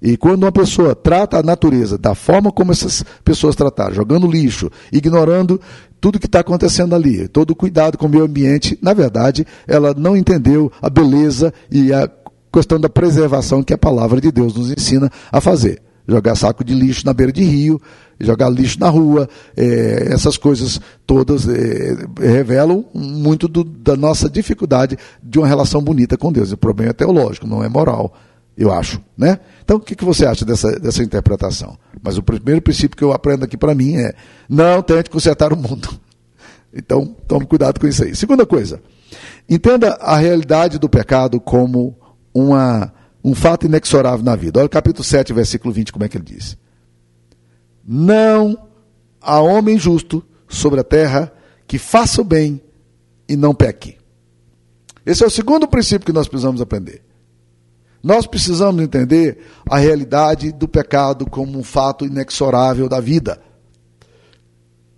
E 0.02 0.18
quando 0.18 0.44
uma 0.44 0.52
pessoa 0.52 0.96
trata 0.96 1.38
a 1.38 1.44
natureza 1.44 1.98
da 1.98 2.14
forma 2.14 2.52
como 2.52 2.72
essas 2.72 3.04
pessoas 3.24 3.56
trataram, 3.56 3.94
jogando 3.94 4.28
lixo, 4.28 4.70
ignorando 4.92 5.60
tudo 6.00 6.20
que 6.20 6.28
está 6.28 6.42
acontecendo 6.42 6.96
ali, 6.96 7.28
todo 7.28 7.52
o 7.52 7.56
cuidado 7.56 7.98
com 7.98 8.06
o 8.06 8.10
meio 8.10 8.24
ambiente, 8.24 8.78
na 8.82 8.94
verdade, 8.94 9.46
ela 9.68 9.94
não 9.94 10.16
entendeu 10.16 10.72
a 10.82 10.90
beleza 10.90 11.54
e 11.72 11.92
a 11.92 12.10
questão 12.52 12.80
da 12.80 12.90
preservação 12.90 13.64
que 13.64 13.74
a 13.74 13.78
palavra 13.78 14.22
de 14.22 14.32
Deus 14.32 14.56
nos 14.56 14.72
ensina 14.72 15.12
a 15.32 15.42
fazer. 15.42 15.82
Jogar 16.08 16.36
saco 16.36 16.64
de 16.64 16.74
lixo 16.74 17.06
na 17.06 17.14
beira 17.14 17.34
de 17.34 17.44
rio, 17.44 17.82
jogar 18.20 18.50
lixo 18.50 18.80
na 18.80 18.90
rua, 18.90 19.28
é, 19.56 20.08
essas 20.10 20.38
coisas 20.38 20.80
todas 21.06 21.48
é, 21.50 21.98
revelam 22.18 22.86
muito 22.94 23.48
do, 23.48 23.64
da 23.64 23.96
nossa 23.96 24.30
dificuldade 24.30 24.98
de 25.22 25.38
uma 25.38 25.48
relação 25.48 25.82
bonita 25.82 26.18
com 26.18 26.32
Deus. 26.32 26.52
O 26.52 26.58
problema 26.58 26.92
é 26.92 26.94
teológico, 26.94 27.46
não 27.46 27.64
é 27.64 27.68
moral 27.68 28.14
eu 28.58 28.74
acho, 28.74 29.00
né? 29.16 29.40
Então, 29.64 29.78
o 29.78 29.80
que, 29.80 29.96
que 29.96 30.04
você 30.04 30.26
acha 30.26 30.44
dessa, 30.44 30.80
dessa 30.80 31.04
interpretação? 31.04 31.78
Mas 32.02 32.18
o 32.18 32.24
primeiro 32.24 32.62
princípio 32.62 32.98
que 32.98 33.04
eu 33.04 33.14
aprendo 33.14 33.46
aqui 33.46 33.56
para 33.56 33.76
mim 33.76 33.98
é: 33.98 34.16
não 34.50 34.82
tente 34.82 35.10
consertar 35.10 35.54
o 35.54 35.58
mundo. 35.58 35.90
Então, 36.80 37.16
tome 37.28 37.46
cuidado 37.48 37.80
com 37.80 37.88
isso 37.88 38.04
aí. 38.04 38.14
Segunda 38.14 38.46
coisa, 38.46 38.84
entenda 39.50 39.94
a 39.94 40.18
realidade 40.18 40.78
do 40.78 40.90
pecado 40.90 41.40
como 41.40 41.98
uma, 42.32 42.94
um 43.24 43.34
fato 43.34 43.66
inexorável 43.66 44.24
na 44.24 44.36
vida. 44.36 44.60
Olha 44.60 44.68
o 44.68 44.70
capítulo 44.70 45.04
7, 45.04 45.34
versículo 45.34 45.74
20, 45.74 45.94
como 45.94 46.04
é 46.04 46.10
que 46.10 46.18
ele 46.18 46.26
diz: 46.26 46.58
Não 47.84 48.68
há 49.22 49.40
homem 49.40 49.80
justo 49.80 50.24
sobre 50.48 50.82
a 50.82 50.84
terra 50.84 51.32
que 51.66 51.80
faça 51.80 52.22
o 52.22 52.26
bem 52.26 52.62
e 53.28 53.36
não 53.36 53.56
peque. 53.56 53.98
Esse 55.06 55.24
é 55.24 55.28
o 55.28 55.32
segundo 55.32 55.68
princípio 55.68 56.06
que 56.06 56.14
nós 56.14 56.28
precisamos 56.28 56.62
aprender. 56.62 57.07
Nós 58.04 58.28
precisamos 58.28 58.82
entender 58.82 59.40
a 59.70 59.78
realidade 59.78 60.52
do 60.52 60.68
pecado 60.68 61.26
como 61.26 61.58
um 61.58 61.64
fato 61.64 62.06
inexorável 62.06 62.88
da 62.88 63.00
vida. 63.00 63.42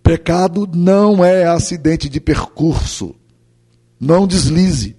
Pecado 0.04 0.70
não 0.74 1.24
é 1.24 1.46
acidente 1.46 2.10
de 2.10 2.20
percurso. 2.20 3.16
Não 4.00 4.28
deslize. 4.28 4.96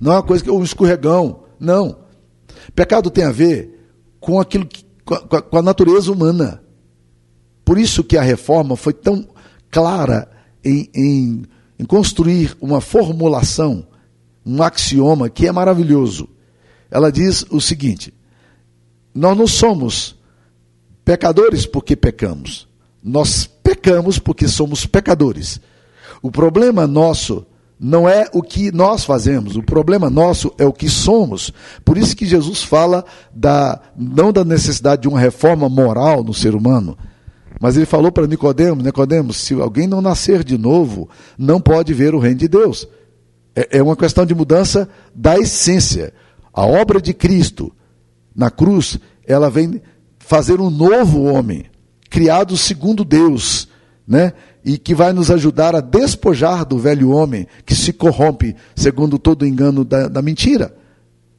Não 0.00 0.12
é 0.12 0.16
uma 0.16 0.22
coisa 0.22 0.42
que 0.42 0.50
um 0.50 0.62
escorregão. 0.62 1.44
Não. 1.58 1.98
Pecado 2.74 3.10
tem 3.10 3.24
a 3.24 3.32
ver 3.32 3.88
com 4.18 4.40
aquilo 4.40 4.66
que, 4.66 4.84
com, 5.04 5.14
a, 5.14 5.42
com 5.42 5.58
a 5.58 5.62
natureza 5.62 6.10
humana. 6.10 6.62
Por 7.64 7.78
isso 7.78 8.02
que 8.02 8.16
a 8.16 8.22
reforma 8.22 8.76
foi 8.76 8.92
tão 8.92 9.28
clara 9.70 10.28
em, 10.64 10.90
em, 10.94 11.42
em 11.78 11.84
construir 11.84 12.56
uma 12.60 12.80
formulação, 12.80 13.86
um 14.44 14.62
axioma 14.62 15.30
que 15.30 15.46
é 15.46 15.52
maravilhoso 15.52 16.28
ela 16.90 17.10
diz 17.10 17.44
o 17.50 17.60
seguinte: 17.60 18.12
nós 19.14 19.36
não 19.36 19.46
somos 19.46 20.16
pecadores 21.04 21.66
porque 21.66 21.94
pecamos, 21.94 22.68
nós 23.02 23.46
pecamos 23.46 24.18
porque 24.18 24.48
somos 24.48 24.86
pecadores. 24.86 25.60
O 26.22 26.30
problema 26.30 26.86
nosso 26.86 27.46
não 27.78 28.06
é 28.06 28.28
o 28.34 28.42
que 28.42 28.70
nós 28.70 29.04
fazemos, 29.04 29.56
o 29.56 29.62
problema 29.62 30.10
nosso 30.10 30.52
é 30.58 30.66
o 30.66 30.72
que 30.72 30.88
somos. 30.88 31.50
Por 31.82 31.96
isso 31.96 32.14
que 32.14 32.26
Jesus 32.26 32.62
fala 32.62 33.04
da 33.34 33.80
não 33.96 34.32
da 34.32 34.44
necessidade 34.44 35.02
de 35.02 35.08
uma 35.08 35.18
reforma 35.18 35.68
moral 35.68 36.22
no 36.22 36.34
ser 36.34 36.54
humano, 36.54 36.98
mas 37.58 37.76
ele 37.76 37.86
falou 37.86 38.12
para 38.12 38.26
Nicodemos, 38.26 38.84
Nicodemos, 38.84 39.36
se 39.38 39.54
alguém 39.54 39.86
não 39.86 40.00
nascer 40.00 40.44
de 40.44 40.56
novo, 40.56 41.08
não 41.38 41.60
pode 41.60 41.92
ver 41.94 42.14
o 42.14 42.18
reino 42.18 42.38
de 42.38 42.48
Deus. 42.48 42.86
É, 43.54 43.78
é 43.78 43.82
uma 43.82 43.96
questão 43.96 44.24
de 44.24 44.34
mudança 44.34 44.88
da 45.14 45.38
essência. 45.38 46.12
A 46.52 46.64
obra 46.64 47.00
de 47.00 47.14
Cristo 47.14 47.72
na 48.34 48.50
cruz, 48.50 48.98
ela 49.26 49.50
vem 49.50 49.80
fazer 50.18 50.60
um 50.60 50.70
novo 50.70 51.24
homem, 51.24 51.66
criado 52.08 52.56
segundo 52.56 53.04
Deus, 53.04 53.68
né? 54.06 54.32
E 54.64 54.76
que 54.76 54.94
vai 54.94 55.12
nos 55.12 55.30
ajudar 55.30 55.74
a 55.74 55.80
despojar 55.80 56.64
do 56.64 56.78
velho 56.78 57.10
homem 57.10 57.46
que 57.64 57.74
se 57.74 57.92
corrompe 57.92 58.54
segundo 58.76 59.18
todo 59.18 59.42
o 59.42 59.46
engano 59.46 59.84
da, 59.84 60.08
da 60.08 60.20
mentira. 60.20 60.74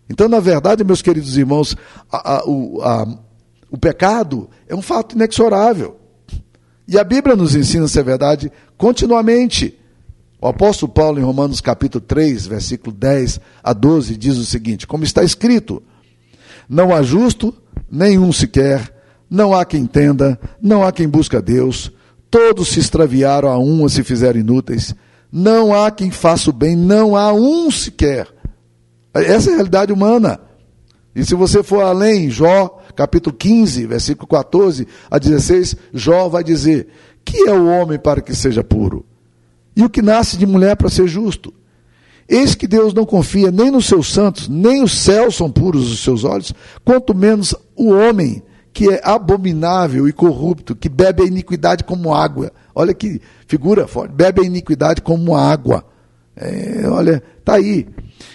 Então, 0.09 0.27
na 0.27 0.39
verdade, 0.39 0.83
meus 0.83 1.01
queridos 1.01 1.37
irmãos, 1.37 1.75
a, 2.11 2.37
a, 2.37 2.45
o, 2.45 2.81
a, 2.81 3.07
o 3.69 3.77
pecado 3.77 4.49
é 4.67 4.75
um 4.75 4.81
fato 4.81 5.15
inexorável. 5.15 5.97
E 6.87 6.97
a 6.99 7.03
Bíblia 7.03 7.35
nos 7.35 7.55
ensina 7.55 7.85
essa 7.85 8.03
verdade 8.03 8.51
continuamente. 8.77 9.77
O 10.41 10.47
apóstolo 10.47 10.91
Paulo, 10.91 11.19
em 11.19 11.23
Romanos 11.23 11.61
capítulo 11.61 12.03
3, 12.03 12.47
versículo 12.47 12.95
10 12.95 13.39
a 13.63 13.73
12, 13.73 14.17
diz 14.17 14.37
o 14.37 14.43
seguinte: 14.43 14.87
Como 14.87 15.03
está 15.03 15.23
escrito, 15.23 15.83
não 16.67 16.91
há 16.91 17.03
justo, 17.03 17.53
nenhum 17.89 18.33
sequer, 18.33 18.91
não 19.29 19.53
há 19.53 19.63
quem 19.63 19.83
entenda, 19.83 20.39
não 20.59 20.83
há 20.83 20.91
quem 20.91 21.07
busque 21.07 21.37
a 21.37 21.41
Deus, 21.41 21.91
todos 22.31 22.69
se 22.69 22.79
extraviaram, 22.79 23.49
a 23.49 23.59
um 23.59 23.87
se 23.87 24.03
fizeram 24.03 24.39
inúteis, 24.39 24.95
não 25.31 25.75
há 25.75 25.91
quem 25.91 26.09
faça 26.09 26.49
o 26.49 26.53
bem, 26.53 26.75
não 26.75 27.15
há 27.15 27.31
um 27.31 27.69
sequer. 27.69 28.27
Essa 29.13 29.51
é 29.51 29.53
a 29.53 29.55
realidade 29.57 29.93
humana. 29.93 30.39
E 31.13 31.23
se 31.23 31.35
você 31.35 31.61
for 31.61 31.83
além, 31.83 32.31
Jó, 32.31 32.79
capítulo 32.95 33.35
15, 33.35 33.85
versículo 33.85 34.27
14 34.27 34.87
a 35.11 35.19
16, 35.19 35.75
Jó 35.93 36.27
vai 36.29 36.43
dizer: 36.43 36.87
Que 37.23 37.47
é 37.47 37.53
o 37.53 37.67
homem 37.67 37.99
para 37.99 38.21
que 38.21 38.33
seja 38.33 38.63
puro? 38.63 39.05
E 39.75 39.83
o 39.83 39.89
que 39.89 40.01
nasce 40.01 40.37
de 40.37 40.45
mulher 40.45 40.75
para 40.75 40.89
ser 40.89 41.07
justo. 41.07 41.53
Eis 42.27 42.55
que 42.55 42.67
Deus 42.67 42.93
não 42.93 43.05
confia 43.05 43.51
nem 43.51 43.69
nos 43.69 43.85
seus 43.85 44.11
santos, 44.11 44.47
nem 44.47 44.83
os 44.83 44.93
céus 44.93 45.35
são 45.35 45.51
puros 45.51 45.91
os 45.91 45.99
seus 45.99 46.23
olhos, 46.23 46.53
quanto 46.85 47.13
menos 47.13 47.53
o 47.75 47.89
homem, 47.89 48.41
que 48.73 48.89
é 48.89 49.01
abominável 49.03 50.07
e 50.07 50.13
corrupto, 50.13 50.75
que 50.75 50.87
bebe 50.87 51.23
a 51.23 51.25
iniquidade 51.25 51.83
como 51.83 52.13
água. 52.13 52.51
Olha 52.73 52.93
que 52.93 53.21
figura 53.47 53.87
forte, 53.87 54.13
bebe 54.13 54.41
a 54.41 54.45
iniquidade 54.45 55.01
como 55.01 55.35
água. 55.35 55.83
É, 56.35 56.87
olha, 56.87 57.21
está 57.37 57.55
aí. 57.55 57.87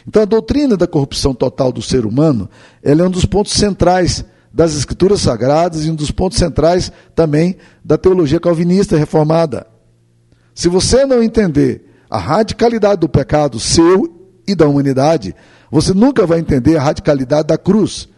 Então 0.06 0.22
a 0.22 0.26
doutrina 0.26 0.76
da 0.76 0.86
corrupção 0.86 1.34
total 1.34 1.72
do 1.72 1.80
ser 1.80 2.04
humano, 2.04 2.50
ela 2.82 3.02
é 3.02 3.06
um 3.06 3.10
dos 3.10 3.24
pontos 3.24 3.52
centrais 3.52 4.24
das 4.52 4.74
escrituras 4.74 5.20
sagradas 5.20 5.84
e 5.84 5.90
um 5.90 5.94
dos 5.94 6.10
pontos 6.10 6.38
centrais 6.38 6.92
também 7.14 7.56
da 7.84 7.96
teologia 7.96 8.40
calvinista 8.40 8.96
reformada. 8.96 9.66
Se 10.56 10.70
você 10.70 11.04
não 11.04 11.22
entender 11.22 11.84
a 12.08 12.16
radicalidade 12.16 13.02
do 13.02 13.08
pecado 13.10 13.60
seu 13.60 14.10
e 14.48 14.54
da 14.54 14.66
humanidade, 14.66 15.36
você 15.70 15.92
nunca 15.92 16.24
vai 16.24 16.38
entender 16.38 16.78
a 16.78 16.82
radicalidade 16.82 17.48
da 17.48 17.58
cruz. 17.58 18.08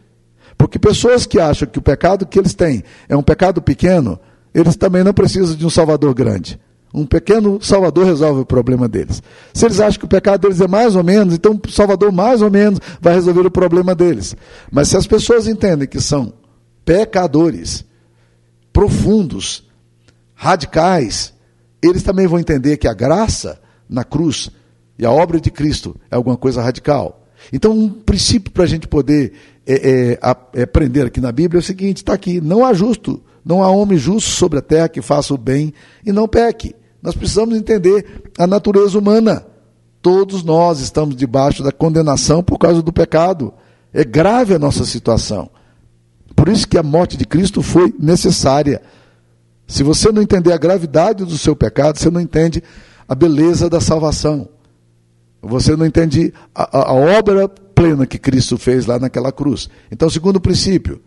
Porque 0.57 0.79
pessoas 0.79 1.27
que 1.27 1.41
acham 1.41 1.67
que 1.67 1.81
o 1.81 1.83
pecado 1.83 2.25
que 2.25 2.39
eles 2.39 2.55
têm 2.55 2.85
é 3.09 3.17
um 3.17 3.25
pecado 3.25 3.61
pequeno, 3.61 4.21
eles 4.55 4.77
também 4.77 5.03
não 5.03 5.13
precisam 5.13 5.57
de 5.57 5.67
um 5.67 5.71
salvador 5.71 6.15
grande. 6.15 6.61
Um 6.95 7.05
pequeno 7.05 7.61
salvador 7.61 8.07
resolve 8.07 8.43
o 8.43 8.47
problema 8.47 8.89
deles. 8.89 9.21
Se 9.53 9.67
eles 9.67 9.81
acham 9.81 9.99
que 9.99 10.07
o 10.07 10.09
pecado 10.09 10.43
deles 10.43 10.61
é 10.61 10.69
mais 10.69 10.95
ou 10.95 11.03
menos, 11.03 11.35
então 11.35 11.61
o 11.61 11.71
salvador 11.73 12.13
mais 12.13 12.41
ou 12.41 12.53
menos 12.53 12.79
vai 13.01 13.15
resolver 13.15 13.47
o 13.47 13.51
problema 13.51 13.97
deles. 13.97 14.37
Mas 14.71 14.87
se 14.87 14.97
as 14.97 15.09
pessoas 15.09 15.49
entendem 15.49 15.89
que 15.89 16.01
são 16.01 16.33
pecadores 16.85 17.85
profundos, 18.73 19.67
radicais, 20.37 21.35
eles 21.83 22.03
também 22.03 22.27
vão 22.27 22.39
entender 22.39 22.77
que 22.77 22.89
a 22.89 22.95
graça 22.95 23.61
na 23.89 24.05
cruz 24.05 24.51
e 24.99 25.07
a 25.07 25.11
obra 25.11 25.41
de 25.41 25.51
Cristo 25.51 25.97
é 26.11 26.17
alguma 26.17 26.37
coisa 26.37 26.61
radical. 26.61 27.25
Então, 27.53 27.73
um 27.73 27.89
princípio 27.89 28.51
para 28.51 28.65
a 28.65 28.67
gente 28.67 28.89
poder 28.89 29.33
é, 29.67 29.75
é, 29.75 30.19
a, 30.21 30.37
é, 30.55 30.63
aprender 30.63 31.07
aqui 31.07 31.21
na 31.21 31.31
Bíblia 31.31 31.59
é 31.59 31.63
o 31.63 31.65
seguinte: 31.65 31.99
está 31.99 32.13
aqui, 32.13 32.41
não 32.41 32.65
há 32.65 32.73
justo, 32.73 33.23
não 33.45 33.63
há 33.63 33.71
homem 33.71 33.97
justo 33.97 34.31
sobre 34.31 34.59
a 34.59 34.63
terra 34.63 34.89
que 34.89 35.01
faça 35.01 35.33
o 35.33 35.39
bem 35.39 35.73
e 36.05 36.13
não 36.13 36.27
peque. 36.27 36.75
Nós 37.03 37.15
precisamos 37.15 37.57
entender 37.57 38.23
a 38.37 38.47
natureza 38.47 38.99
humana. 38.99 39.47
Todos 40.03 40.43
nós 40.43 40.81
estamos 40.81 41.15
debaixo 41.15 41.63
da 41.63 41.71
condenação 41.71 42.43
por 42.43 42.59
causa 42.59 42.83
do 42.83 42.93
pecado. 42.93 43.53
É 43.93 44.05
grave 44.05 44.55
a 44.55 44.59
nossa 44.59 44.85
situação. 44.85 45.49
Por 46.35 46.49
isso 46.49 46.69
que 46.69 46.79
a 46.79 46.83
morte 46.83 47.17
de 47.17 47.25
Cristo 47.25 47.63
foi 47.63 47.95
necessária. 47.99 48.83
Se 49.69 49.83
você 49.83 50.11
não 50.11 50.23
entender 50.23 50.53
a 50.53 50.57
gravidade 50.57 51.27
do 51.27 51.37
seu 51.37 51.55
pecado, 51.55 51.99
você 51.99 52.11
não 52.11 52.23
entende 52.23 52.63
a 53.07 53.15
beleza 53.15 53.69
da 53.69 53.83
salvação. 53.83 54.49
Você 55.43 55.77
não 55.77 55.85
entende 55.85 56.33
a, 56.55 56.91
a, 56.91 56.93
obra 56.95 57.47
plena 57.49 58.07
que 58.07 58.19
Cristo 58.19 58.57
fez 58.57 58.87
lá 58.87 58.99
naquela 58.99 59.31
cruz. 59.31 59.69
Então, 59.93 60.09
segundo 60.09 60.41
princípio, 60.41 61.03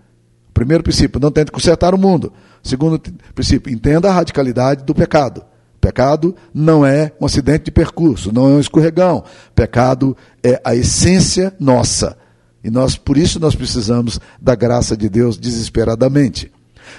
primeiro 0.53 0.83
princípio, 0.83 1.19
não 1.19 1.31
tente 1.31 1.51
consertar 1.51 1.95
o 1.95 1.97
mundo. 1.97 2.31
Segundo 2.63 3.01
princípio, 3.33 3.73
entenda 3.73 4.09
a 4.09 4.13
radicalidade 4.13 4.83
do 4.83 4.93
pecado. 4.93 5.43
Pecado 5.81 6.35
não 6.53 6.85
é 6.85 7.11
um 7.19 7.25
acidente 7.25 7.65
de 7.65 7.71
percurso, 7.71 8.31
não 8.31 8.47
é 8.47 8.51
um 8.51 8.59
escorregão. 8.59 9.23
Pecado 9.55 10.15
é 10.43 10.61
a 10.63 10.75
essência 10.75 11.51
nossa. 11.59 12.15
E 12.63 12.69
nós, 12.69 12.95
por 12.95 13.17
isso, 13.17 13.39
nós 13.39 13.55
precisamos 13.55 14.19
da 14.39 14.53
graça 14.53 14.95
de 14.95 15.09
Deus 15.09 15.35
desesperadamente. 15.35 16.51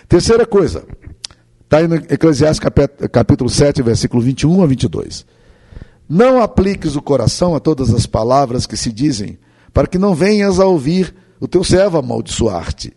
Terceira 0.09 0.45
coisa, 0.45 0.85
está 1.73 1.89
no 1.89 1.95
Eclesiastes 1.95 2.61
capítulo 3.11 3.49
7, 3.49 3.81
versículo 3.81 4.23
21 4.23 4.63
a 4.63 4.67
22. 4.67 5.25
Não 6.07 6.43
apliques 6.43 6.97
o 6.97 7.01
coração 7.01 7.55
a 7.55 7.61
todas 7.61 7.95
as 7.95 8.05
palavras 8.05 8.67
que 8.67 8.77
se 8.77 8.93
dizem, 8.93 9.39
para 9.73 9.87
que 9.87 9.97
não 9.97 10.15
venhas 10.15 10.61
a 10.61 10.67
ouvir 10.67 11.15
o 11.41 11.49
teu 11.49 11.65
servo 11.65 11.97
amaldiçoar-te. 11.97 12.95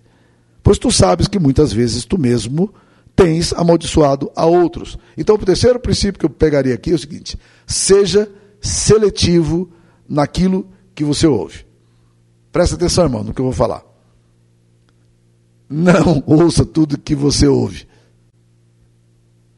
Pois 0.62 0.78
tu 0.78 0.92
sabes 0.92 1.30
que 1.30 1.40
muitas 1.40 1.72
vezes 1.72 2.04
tu 2.04 2.18
mesmo 2.18 2.74
tens 3.16 3.54
amaldiçoado 3.54 4.30
a 4.36 4.46
outros. 4.46 4.98
Então, 5.18 5.36
o 5.36 5.40
terceiro 5.40 5.80
princípio 5.80 6.20
que 6.20 6.26
eu 6.26 6.30
pegaria 6.30 6.74
aqui 6.74 6.92
é 6.92 6.96
o 6.96 7.00
seguinte: 7.00 7.40
seja 7.66 8.30
seletivo 8.60 9.70
naquilo 10.10 10.68
que 10.94 11.06
você 11.06 11.26
ouve. 11.26 11.66
Presta 12.52 12.76
atenção, 12.76 13.06
irmão, 13.06 13.24
no 13.24 13.34
que 13.34 13.40
eu 13.40 13.46
vou 13.46 13.54
falar. 13.54 13.84
Não 15.70 16.22
ouça 16.28 16.66
tudo 16.66 16.98
que 16.98 17.16
você 17.16 17.48
ouve. 17.48 17.88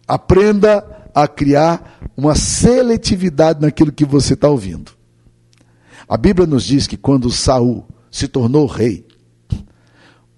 Aprenda 0.07 1.09
a 1.13 1.27
criar 1.27 1.99
uma 2.15 2.35
seletividade 2.35 3.61
naquilo 3.61 3.91
que 3.91 4.05
você 4.05 4.33
está 4.33 4.47
ouvindo. 4.47 4.91
A 6.07 6.15
Bíblia 6.15 6.47
nos 6.47 6.63
diz 6.63 6.87
que 6.87 6.95
quando 6.95 7.29
Saul 7.29 7.85
se 8.09 8.27
tornou 8.27 8.65
rei, 8.65 9.05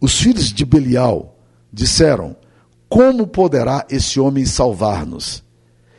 os 0.01 0.19
filhos 0.19 0.51
de 0.51 0.65
Belial 0.65 1.37
disseram: 1.71 2.35
como 2.87 3.27
poderá 3.27 3.85
esse 3.89 4.19
homem 4.19 4.45
salvar-nos? 4.45 5.43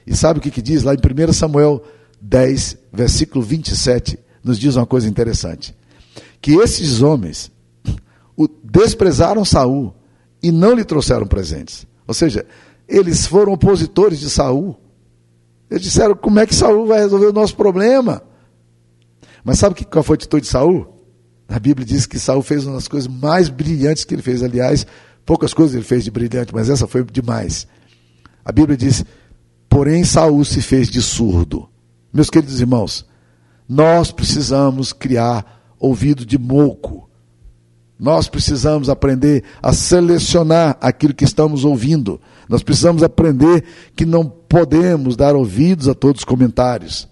E 0.06 0.16
sabe 0.16 0.40
o 0.40 0.42
que, 0.42 0.50
que 0.50 0.62
diz 0.62 0.82
lá 0.82 0.92
em 0.94 0.98
1 0.98 1.32
Samuel 1.32 1.82
10, 2.20 2.76
versículo 2.92 3.44
27, 3.44 4.18
nos 4.42 4.58
diz 4.58 4.74
uma 4.74 4.86
coisa 4.86 5.08
interessante: 5.08 5.76
que 6.40 6.54
esses 6.54 7.00
homens 7.00 7.52
desprezaram 8.64 9.44
Saul 9.44 9.94
e 10.42 10.50
não 10.50 10.74
lhe 10.74 10.84
trouxeram 10.84 11.26
presentes. 11.26 11.86
Ou 12.06 12.14
seja, 12.14 12.44
eles 12.90 13.26
foram 13.26 13.52
opositores 13.52 14.18
de 14.18 14.28
Saul. 14.28 14.76
Eles 15.70 15.82
disseram: 15.82 16.14
como 16.14 16.40
é 16.40 16.46
que 16.46 16.54
Saul 16.54 16.86
vai 16.86 17.00
resolver 17.00 17.26
o 17.26 17.32
nosso 17.32 17.56
problema? 17.56 18.22
Mas 19.44 19.58
sabe 19.58 19.84
qual 19.84 20.02
foi 20.02 20.14
a 20.14 20.18
atitude 20.18 20.42
de 20.42 20.48
Saul? 20.48 20.86
A 21.48 21.58
Bíblia 21.58 21.86
diz 21.86 22.06
que 22.06 22.18
Saul 22.18 22.42
fez 22.42 22.66
uma 22.66 22.74
das 22.74 22.88
coisas 22.88 23.08
mais 23.08 23.48
brilhantes 23.48 24.04
que 24.04 24.14
ele 24.14 24.22
fez. 24.22 24.42
Aliás, 24.42 24.86
Poucas 25.30 25.54
coisas 25.54 25.76
ele 25.76 25.84
fez 25.84 26.02
de 26.02 26.10
brilhante, 26.10 26.52
mas 26.52 26.68
essa 26.68 26.88
foi 26.88 27.04
demais. 27.04 27.64
A 28.44 28.50
Bíblia 28.50 28.76
diz: 28.76 29.04
porém 29.68 30.02
Saul 30.02 30.44
se 30.44 30.60
fez 30.60 30.88
de 30.88 31.00
surdo. 31.00 31.68
Meus 32.12 32.28
queridos 32.28 32.60
irmãos, 32.60 33.06
nós 33.68 34.10
precisamos 34.10 34.92
criar 34.92 35.74
ouvido 35.78 36.26
de 36.26 36.36
moco. 36.36 37.08
Nós 37.96 38.28
precisamos 38.28 38.88
aprender 38.88 39.44
a 39.62 39.72
selecionar 39.72 40.76
aquilo 40.80 41.14
que 41.14 41.24
estamos 41.24 41.64
ouvindo. 41.64 42.20
Nós 42.50 42.64
precisamos 42.64 43.04
aprender 43.04 43.62
que 43.94 44.04
não 44.04 44.28
podemos 44.28 45.14
dar 45.14 45.36
ouvidos 45.36 45.88
a 45.88 45.94
todos 45.94 46.22
os 46.22 46.24
comentários. 46.24 47.08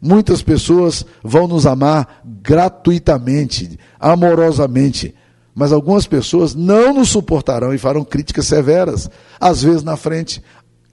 Muitas 0.00 0.40
pessoas 0.40 1.04
vão 1.22 1.46
nos 1.46 1.66
amar 1.66 2.22
gratuitamente, 2.24 3.78
amorosamente, 4.00 5.14
mas 5.54 5.74
algumas 5.74 6.06
pessoas 6.06 6.54
não 6.54 6.94
nos 6.94 7.10
suportarão 7.10 7.74
e 7.74 7.78
farão 7.78 8.02
críticas 8.02 8.46
severas, 8.46 9.10
às 9.38 9.62
vezes 9.62 9.82
na 9.82 9.94
frente, 9.94 10.42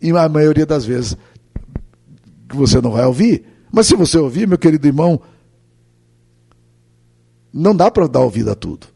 e 0.01 0.11
a 0.11 0.27
maioria 0.27 0.65
das 0.65 0.83
vezes 0.83 1.15
que 2.49 2.57
você 2.57 2.81
não 2.81 2.91
vai 2.91 3.05
ouvir. 3.05 3.45
Mas 3.71 3.87
se 3.87 3.95
você 3.95 4.17
ouvir, 4.17 4.45
meu 4.45 4.57
querido 4.57 4.87
irmão, 4.87 5.21
não 7.53 7.73
dá 7.73 7.89
para 7.89 8.07
dar 8.07 8.19
ouvido 8.19 8.51
a 8.51 8.55
tudo. 8.55 8.87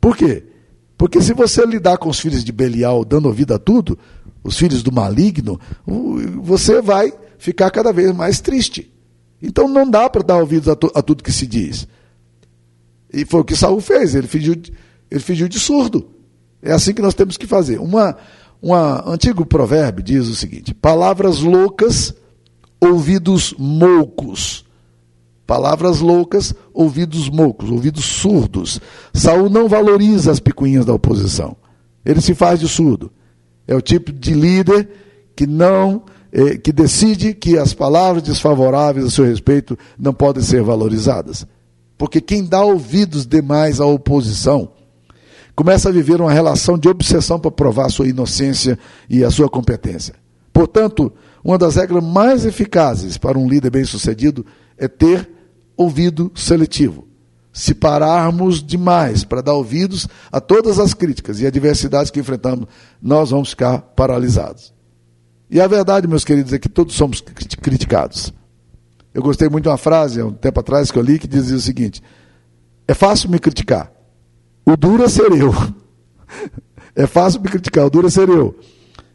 Por 0.00 0.16
quê? 0.16 0.53
Porque 1.04 1.20
se 1.20 1.34
você 1.34 1.66
lidar 1.66 1.98
com 1.98 2.08
os 2.08 2.18
filhos 2.18 2.42
de 2.42 2.50
Belial 2.50 3.04
dando 3.04 3.26
ouvido 3.26 3.52
a 3.52 3.58
tudo, 3.58 3.98
os 4.42 4.56
filhos 4.56 4.82
do 4.82 4.90
maligno, 4.90 5.60
você 6.42 6.80
vai 6.80 7.12
ficar 7.36 7.70
cada 7.70 7.92
vez 7.92 8.10
mais 8.16 8.40
triste. 8.40 8.90
Então 9.42 9.68
não 9.68 9.90
dá 9.90 10.08
para 10.08 10.22
dar 10.22 10.38
ouvidos 10.38 10.66
a, 10.66 10.72
a, 10.72 11.02
tudo 11.02 11.22
que 11.22 11.30
se 11.30 11.46
diz. 11.46 11.86
E 13.12 13.26
foi 13.26 13.40
o 13.40 13.44
que 13.44 13.54
Saul 13.54 13.82
fez, 13.82 14.14
ele 14.14 14.26
fingiu, 14.26 14.56
ele 15.10 15.20
fingiu 15.20 15.46
de 15.46 15.60
surdo. 15.60 16.08
É 16.62 16.72
assim 16.72 16.94
que 16.94 17.02
nós 17.02 17.12
temos 17.12 17.36
que 17.36 17.46
fazer. 17.46 17.78
Uma, 17.80 18.16
um 18.62 18.72
antigo 18.72 19.44
provérbio 19.44 20.02
diz 20.02 20.26
o 20.26 20.34
seguinte: 20.34 20.72
palavras 20.72 21.40
loucas, 21.40 22.14
ouvidos 22.80 23.54
moucos. 23.58 24.63
Palavras 25.46 26.00
loucas, 26.00 26.54
ouvidos 26.72 27.28
moucos, 27.28 27.70
ouvidos 27.70 28.04
surdos. 28.04 28.80
Saul 29.12 29.50
não 29.50 29.68
valoriza 29.68 30.32
as 30.32 30.40
picuinhas 30.40 30.86
da 30.86 30.94
oposição. 30.94 31.56
Ele 32.04 32.20
se 32.20 32.34
faz 32.34 32.60
de 32.60 32.68
surdo. 32.68 33.12
É 33.66 33.74
o 33.74 33.80
tipo 33.80 34.12
de 34.12 34.32
líder 34.32 34.88
que 35.36 35.46
não 35.46 36.02
eh, 36.32 36.56
que 36.56 36.72
decide 36.72 37.34
que 37.34 37.58
as 37.58 37.72
palavras 37.74 38.22
desfavoráveis 38.22 39.06
a 39.06 39.10
seu 39.10 39.24
respeito 39.24 39.78
não 39.98 40.12
podem 40.12 40.42
ser 40.42 40.62
valorizadas. 40.62 41.46
Porque 41.96 42.20
quem 42.20 42.44
dá 42.44 42.62
ouvidos 42.62 43.26
demais 43.26 43.80
à 43.80 43.86
oposição 43.86 44.70
começa 45.54 45.88
a 45.88 45.92
viver 45.92 46.20
uma 46.20 46.32
relação 46.32 46.76
de 46.76 46.88
obsessão 46.88 47.38
para 47.38 47.50
provar 47.50 47.88
sua 47.90 48.08
inocência 48.08 48.78
e 49.08 49.22
a 49.22 49.30
sua 49.30 49.48
competência. 49.48 50.14
Portanto, 50.52 51.12
uma 51.44 51.56
das 51.58 51.76
regras 51.76 52.02
mais 52.02 52.44
eficazes 52.44 53.16
para 53.16 53.38
um 53.38 53.48
líder 53.48 53.70
bem-sucedido 53.70 54.44
é 54.76 54.88
ter 54.88 55.28
ouvido 55.76 56.32
seletivo. 56.34 57.06
Se 57.52 57.72
pararmos 57.72 58.62
demais 58.62 59.22
para 59.22 59.40
dar 59.40 59.54
ouvidos 59.54 60.08
a 60.32 60.40
todas 60.40 60.80
as 60.80 60.92
críticas 60.92 61.40
e 61.40 61.46
adversidades 61.46 62.10
que 62.10 62.18
enfrentamos, 62.18 62.66
nós 63.00 63.30
vamos 63.30 63.50
ficar 63.50 63.78
paralisados. 63.78 64.74
E 65.48 65.60
a 65.60 65.66
verdade, 65.68 66.08
meus 66.08 66.24
queridos, 66.24 66.52
é 66.52 66.58
que 66.58 66.68
todos 66.68 66.96
somos 66.96 67.20
criticados. 67.20 68.32
Eu 69.12 69.22
gostei 69.22 69.48
muito 69.48 69.64
de 69.64 69.68
uma 69.68 69.76
frase, 69.76 70.20
há 70.20 70.26
um 70.26 70.32
tempo 70.32 70.58
atrás, 70.58 70.90
que 70.90 70.98
eu 70.98 71.02
li, 71.02 71.18
que 71.18 71.28
dizia 71.28 71.56
o 71.56 71.60
seguinte: 71.60 72.02
É 72.88 72.94
fácil 72.94 73.30
me 73.30 73.38
criticar, 73.38 73.92
o 74.66 74.76
duro 74.76 75.04
é 75.04 75.08
ser 75.08 75.30
eu. 75.32 75.52
É 76.96 77.08
fácil 77.08 77.40
me 77.40 77.48
criticar, 77.48 77.84
o 77.84 77.90
duro 77.90 78.06
é 78.06 78.10
ser 78.10 78.28
eu. 78.28 78.56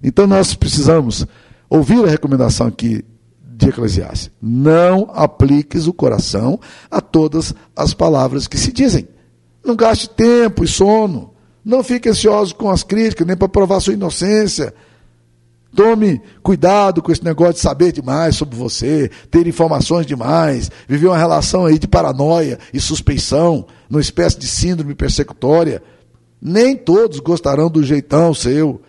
Então 0.04 0.28
nós 0.28 0.54
precisamos 0.54 1.26
ouvir 1.70 2.04
a 2.04 2.10
recomendação 2.10 2.68
aqui 2.68 3.06
de 3.60 3.70
Eclesiastes. 3.70 4.32
Não 4.42 5.10
apliques 5.14 5.86
o 5.86 5.94
coração 5.94 6.60
a 6.90 7.02
todas 7.02 7.54
as 7.76 7.94
palavras 7.94 8.48
que 8.48 8.58
se 8.58 8.72
dizem. 8.72 9.08
Não 9.64 9.76
gaste 9.76 10.10
tempo 10.10 10.64
e 10.64 10.68
sono. 10.68 11.34
Não 11.64 11.84
fique 11.84 12.08
ansioso 12.08 12.56
com 12.56 12.70
as 12.70 12.84
críticas, 12.84 13.28
nem 13.28 13.36
para 13.36 13.50
provar 13.50 13.82
sua 13.82 13.94
inocência. 13.94 14.74
Tome 15.76 16.22
cuidado 16.42 17.02
com 17.02 17.12
esse 17.12 17.24
negócio 17.24 17.56
de 17.56 17.60
saber 17.60 17.92
demais 17.92 18.38
sobre 18.38 18.56
você, 18.56 19.12
ter 19.30 19.46
informações 19.46 20.06
demais, 20.06 20.72
viver 20.88 21.08
uma 21.08 21.18
relação 21.18 21.66
aí 21.66 21.78
de 21.78 21.88
paranoia 21.88 22.58
e 22.74 22.80
suspeição, 22.80 23.68
numa 23.90 24.02
espécie 24.02 24.40
de 24.40 24.48
síndrome 24.48 24.96
persecutória. 24.96 25.84
Nem 26.42 26.78
todos 26.78 27.20
gostarão 27.20 27.70
do 27.70 27.84
jeitão 27.84 28.34
seu, 28.34 28.82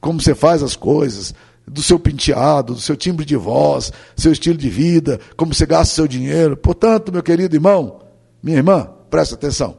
como 0.00 0.20
você 0.20 0.34
faz 0.34 0.62
as 0.62 0.74
coisas, 0.74 1.34
do 1.68 1.82
seu 1.82 1.98
penteado, 1.98 2.74
do 2.74 2.80
seu 2.80 2.96
timbre 2.96 3.24
de 3.24 3.36
voz, 3.36 3.92
seu 4.16 4.32
estilo 4.32 4.58
de 4.58 4.68
vida, 4.68 5.20
como 5.36 5.54
você 5.54 5.66
gasta 5.66 5.94
seu 5.94 6.08
dinheiro. 6.08 6.56
Portanto, 6.56 7.12
meu 7.12 7.22
querido 7.22 7.56
irmão, 7.56 8.00
minha 8.42 8.56
irmã, 8.56 8.88
preste 9.10 9.34
atenção. 9.34 9.76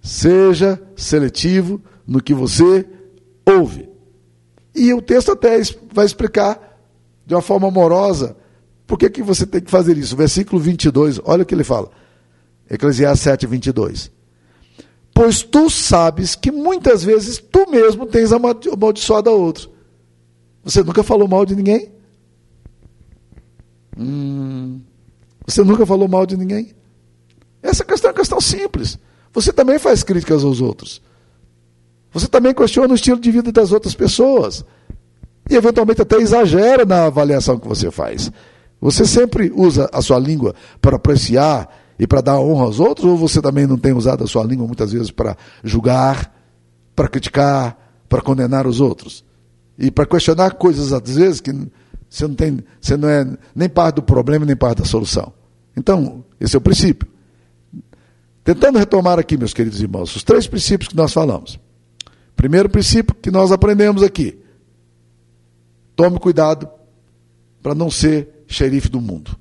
Seja 0.00 0.80
seletivo 0.96 1.80
no 2.06 2.22
que 2.22 2.34
você 2.34 2.86
ouve. 3.46 3.88
E 4.74 4.92
o 4.92 5.02
texto 5.02 5.32
até 5.32 5.60
vai 5.92 6.06
explicar 6.06 6.78
de 7.26 7.34
uma 7.34 7.42
forma 7.42 7.68
amorosa 7.68 8.36
por 8.86 8.98
que, 8.98 9.08
que 9.08 9.22
você 9.22 9.46
tem 9.46 9.60
que 9.60 9.70
fazer 9.70 9.96
isso. 9.96 10.16
Versículo 10.16 10.60
22, 10.60 11.20
olha 11.24 11.42
o 11.42 11.46
que 11.46 11.54
ele 11.54 11.64
fala. 11.64 11.90
Eclesiastes 12.70 13.22
7, 13.22 13.46
22. 13.46 14.10
Pois 15.14 15.42
tu 15.42 15.68
sabes 15.68 16.34
que 16.34 16.50
muitas 16.50 17.04
vezes 17.04 17.38
tu 17.38 17.70
mesmo 17.70 18.06
tens 18.06 18.32
amaldiçoado 18.32 19.28
a 19.28 19.32
outro. 19.32 19.71
Você 20.64 20.82
nunca 20.82 21.02
falou 21.02 21.26
mal 21.26 21.44
de 21.44 21.56
ninguém? 21.56 21.90
Hum, 23.98 24.80
você 25.46 25.62
nunca 25.62 25.84
falou 25.84 26.08
mal 26.08 26.24
de 26.24 26.36
ninguém? 26.36 26.72
Essa 27.62 27.84
questão 27.84 28.10
é 28.10 28.12
uma 28.12 28.18
questão 28.18 28.40
simples. 28.40 28.98
Você 29.32 29.52
também 29.52 29.78
faz 29.78 30.02
críticas 30.02 30.44
aos 30.44 30.60
outros. 30.60 31.00
Você 32.12 32.28
também 32.28 32.54
questiona 32.54 32.92
o 32.92 32.96
estilo 32.96 33.20
de 33.20 33.30
vida 33.30 33.50
das 33.50 33.72
outras 33.72 33.94
pessoas. 33.94 34.64
E 35.48 35.54
eventualmente 35.54 36.02
até 36.02 36.16
exagera 36.16 36.84
na 36.84 37.06
avaliação 37.06 37.58
que 37.58 37.66
você 37.66 37.90
faz. 37.90 38.30
Você 38.80 39.06
sempre 39.06 39.52
usa 39.54 39.88
a 39.92 40.02
sua 40.02 40.18
língua 40.18 40.54
para 40.80 40.96
apreciar 40.96 41.68
e 41.98 42.06
para 42.06 42.20
dar 42.20 42.40
honra 42.40 42.64
aos 42.64 42.80
outros, 42.80 43.06
ou 43.06 43.16
você 43.16 43.40
também 43.40 43.66
não 43.66 43.78
tem 43.78 43.92
usado 43.92 44.24
a 44.24 44.26
sua 44.26 44.44
língua 44.44 44.66
muitas 44.66 44.92
vezes 44.92 45.10
para 45.10 45.36
julgar, 45.62 46.34
para 46.94 47.08
criticar, 47.08 47.78
para 48.08 48.20
condenar 48.20 48.66
os 48.66 48.80
outros? 48.80 49.24
E 49.82 49.90
para 49.90 50.06
questionar 50.06 50.52
coisas, 50.52 50.92
às 50.92 51.16
vezes, 51.16 51.40
que 51.40 51.50
você 52.08 52.28
não, 52.28 52.36
tem, 52.36 52.60
você 52.80 52.96
não 52.96 53.08
é 53.08 53.26
nem 53.52 53.68
parte 53.68 53.96
do 53.96 54.02
problema, 54.02 54.46
nem 54.46 54.54
parte 54.54 54.78
da 54.78 54.84
solução. 54.84 55.32
Então, 55.76 56.24
esse 56.38 56.54
é 56.54 56.58
o 56.58 56.62
princípio. 56.62 57.08
Tentando 58.44 58.78
retomar 58.78 59.18
aqui, 59.18 59.36
meus 59.36 59.52
queridos 59.52 59.80
irmãos, 59.80 60.14
os 60.14 60.22
três 60.22 60.46
princípios 60.46 60.88
que 60.88 60.94
nós 60.94 61.12
falamos. 61.12 61.58
Primeiro 62.36 62.68
princípio 62.68 63.12
que 63.12 63.28
nós 63.28 63.50
aprendemos 63.50 64.04
aqui: 64.04 64.38
tome 65.96 66.20
cuidado 66.20 66.68
para 67.60 67.74
não 67.74 67.90
ser 67.90 68.44
xerife 68.46 68.88
do 68.88 69.00
mundo. 69.00 69.36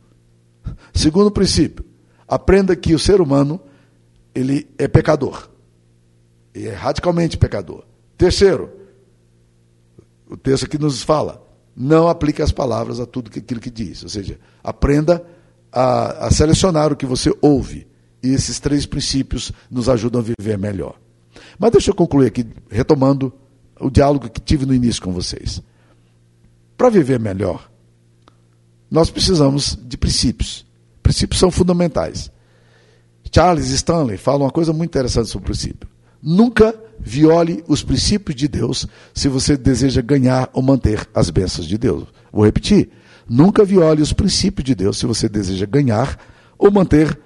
Segundo 0.92 1.30
princípio, 1.30 1.86
aprenda 2.28 2.76
que 2.76 2.96
o 2.96 3.00
ser 3.00 3.22
humano 3.22 3.62
ele 4.34 4.68
é 4.80 4.88
pecador. 4.88 5.50
E 6.56 6.66
é 6.66 6.74
radicalmente 6.74 7.38
pecador. 7.38 7.84
Terceiro, 8.18 8.81
o 10.32 10.38
texto 10.38 10.66
aqui 10.66 10.78
nos 10.78 11.04
fala, 11.04 11.46
não 11.76 12.08
aplique 12.08 12.42
as 12.42 12.54
palavras 12.54 13.02
a 13.02 13.06
tudo 13.06 13.30
aquilo 13.36 13.60
que 13.60 13.70
diz. 13.70 14.02
Ou 14.02 14.08
seja, 14.08 14.40
aprenda 14.64 15.22
a, 15.70 16.28
a 16.28 16.32
selecionar 16.32 16.94
o 16.94 16.96
que 16.96 17.06
você 17.06 17.36
ouve. 17.42 17.86
E 18.24 18.30
esses 18.30 18.58
três 18.58 18.86
princípios 18.86 19.52
nos 19.70 19.90
ajudam 19.90 20.22
a 20.22 20.24
viver 20.24 20.58
melhor. 20.58 20.96
Mas 21.60 21.72
deixa 21.72 21.92
eu 21.92 21.96
concluir 21.96 22.28
aqui, 22.28 22.48
retomando 22.70 23.34
o 23.78 23.90
diálogo 23.90 24.30
que 24.30 24.40
tive 24.40 24.66
no 24.66 24.74
início 24.74 25.02
com 25.02 25.12
vocês. 25.12 25.62
Para 26.78 26.90
viver 26.90 27.20
melhor, 27.20 27.70
nós 28.90 29.10
precisamos 29.10 29.78
de 29.82 29.98
princípios. 29.98 30.66
Princípios 31.04 31.40
são 31.40 31.52
fundamentais. 31.52 32.32
Charles 33.34 33.70
Stanley 33.70 34.18
fala 34.18 34.46
uma 34.46 34.52
coisa 34.52 34.72
muito 34.72 34.92
interessante 34.92 35.30
sobre 35.30 35.46
o 35.46 35.52
princípio. 35.52 35.90
Nunca 36.22 36.74
viole 37.04 37.64
os 37.68 37.84
princípios 37.84 38.36
de 38.36 38.48
Deus 38.48 38.88
se 39.14 39.28
você 39.28 39.58
deseja 39.58 40.02
ganhar 40.02 40.50
ou 40.54 40.62
manter 40.62 41.08
as 41.14 41.30
bênçãos 41.30 41.68
de 41.68 41.78
Deus. 41.78 42.08
Vou 42.32 42.46
repetir. 42.46 42.90
Nunca 43.28 43.64
viole 43.64 44.02
os 44.02 44.14
princípios 44.14 44.66
de 44.66 44.76
Deus 44.76 44.98
se 44.98 45.06
você 45.06 45.30
deseja 45.30 45.66
ganhar 45.66 46.20
ou 46.58 46.72
manter 46.72 47.18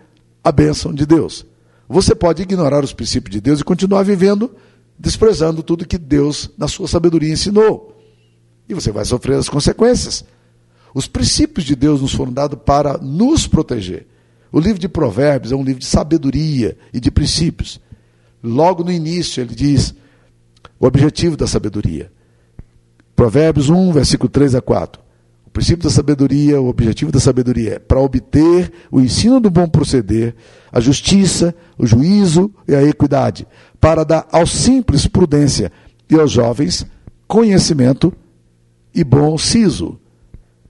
a 0.43 0.51
bênção 0.51 0.93
de 0.93 1.05
Deus. 1.05 1.45
Você 1.87 2.15
pode 2.15 2.41
ignorar 2.41 2.83
os 2.83 2.93
princípios 2.93 3.31
de 3.31 3.41
Deus 3.41 3.59
e 3.59 3.63
continuar 3.63 4.03
vivendo 4.03 4.51
desprezando 4.97 5.61
tudo 5.61 5.85
que 5.85 5.97
Deus, 5.97 6.49
na 6.57 6.67
sua 6.67 6.87
sabedoria, 6.87 7.31
ensinou. 7.31 7.95
E 8.67 8.73
você 8.73 8.91
vai 8.91 9.05
sofrer 9.05 9.37
as 9.37 9.49
consequências. 9.49 10.23
Os 10.93 11.07
princípios 11.07 11.65
de 11.65 11.75
Deus 11.75 12.01
nos 12.01 12.13
foram 12.13 12.31
dados 12.31 12.59
para 12.65 12.97
nos 12.97 13.45
proteger. 13.47 14.07
O 14.51 14.59
livro 14.59 14.79
de 14.79 14.87
Provérbios 14.87 15.51
é 15.51 15.55
um 15.55 15.63
livro 15.63 15.81
de 15.81 15.85
sabedoria 15.85 16.77
e 16.93 16.99
de 16.99 17.11
princípios. 17.11 17.79
Logo 18.45 18.83
no 18.83 18.91
início, 18.91 19.41
ele 19.41 19.55
diz 19.55 19.93
o 20.79 20.85
objetivo 20.85 21.35
da 21.35 21.47
sabedoria. 21.47 22.11
Provérbios 23.15 23.69
1, 23.69 23.91
versículo 23.91 24.29
3 24.29 24.55
a 24.55 24.61
4. 24.61 25.01
O 25.45 25.49
princípio 25.49 25.83
da 25.83 25.89
sabedoria, 25.89 26.59
o 26.59 26.67
objetivo 26.67 27.11
da 27.11 27.19
sabedoria 27.19 27.75
é 27.75 27.79
para 27.79 27.99
obter 27.99 28.71
o 28.91 28.99
ensino 28.99 29.39
do 29.39 29.49
bom 29.49 29.67
proceder, 29.67 30.35
a 30.71 30.79
justiça, 30.79 31.55
o 31.77 31.87
juízo 31.87 32.53
e 32.67 32.75
a 32.75 32.83
equidade, 32.83 33.47
para 33.79 34.03
dar 34.03 34.27
aos 34.31 34.51
simples 34.51 35.07
prudência 35.07 35.71
e 36.09 36.15
aos 36.19 36.31
jovens 36.31 36.85
conhecimento 37.27 38.13
e 38.93 39.03
bom 39.03 39.37
siso. 39.37 39.99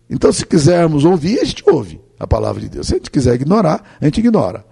Então, 0.09 0.31
se 0.31 0.45
quisermos 0.45 1.03
ouvir, 1.03 1.39
a 1.39 1.43
gente 1.43 1.63
ouve 1.67 1.99
a 2.19 2.27
palavra 2.27 2.61
de 2.61 2.69
Deus. 2.69 2.88
Se 2.88 2.93
a 2.93 2.97
gente 2.97 3.11
quiser 3.11 3.35
ignorar, 3.35 3.97
a 3.99 4.05
gente 4.05 4.19
ignora. 4.19 4.65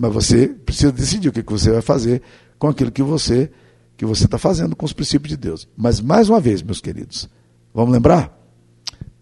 Mas 0.00 0.14
você 0.14 0.48
precisa 0.48 0.90
decidir 0.90 1.28
o 1.28 1.32
que 1.32 1.42
você 1.42 1.70
vai 1.70 1.82
fazer 1.82 2.22
com 2.58 2.68
aquilo 2.68 2.90
que 2.90 3.02
você 3.02 3.50
que 3.98 4.06
você 4.06 4.24
está 4.24 4.38
fazendo 4.38 4.74
com 4.74 4.86
os 4.86 4.94
princípios 4.94 5.28
de 5.28 5.36
Deus. 5.36 5.68
Mas 5.76 6.00
mais 6.00 6.30
uma 6.30 6.40
vez, 6.40 6.62
meus 6.62 6.80
queridos, 6.80 7.28
vamos 7.74 7.92
lembrar? 7.92 8.34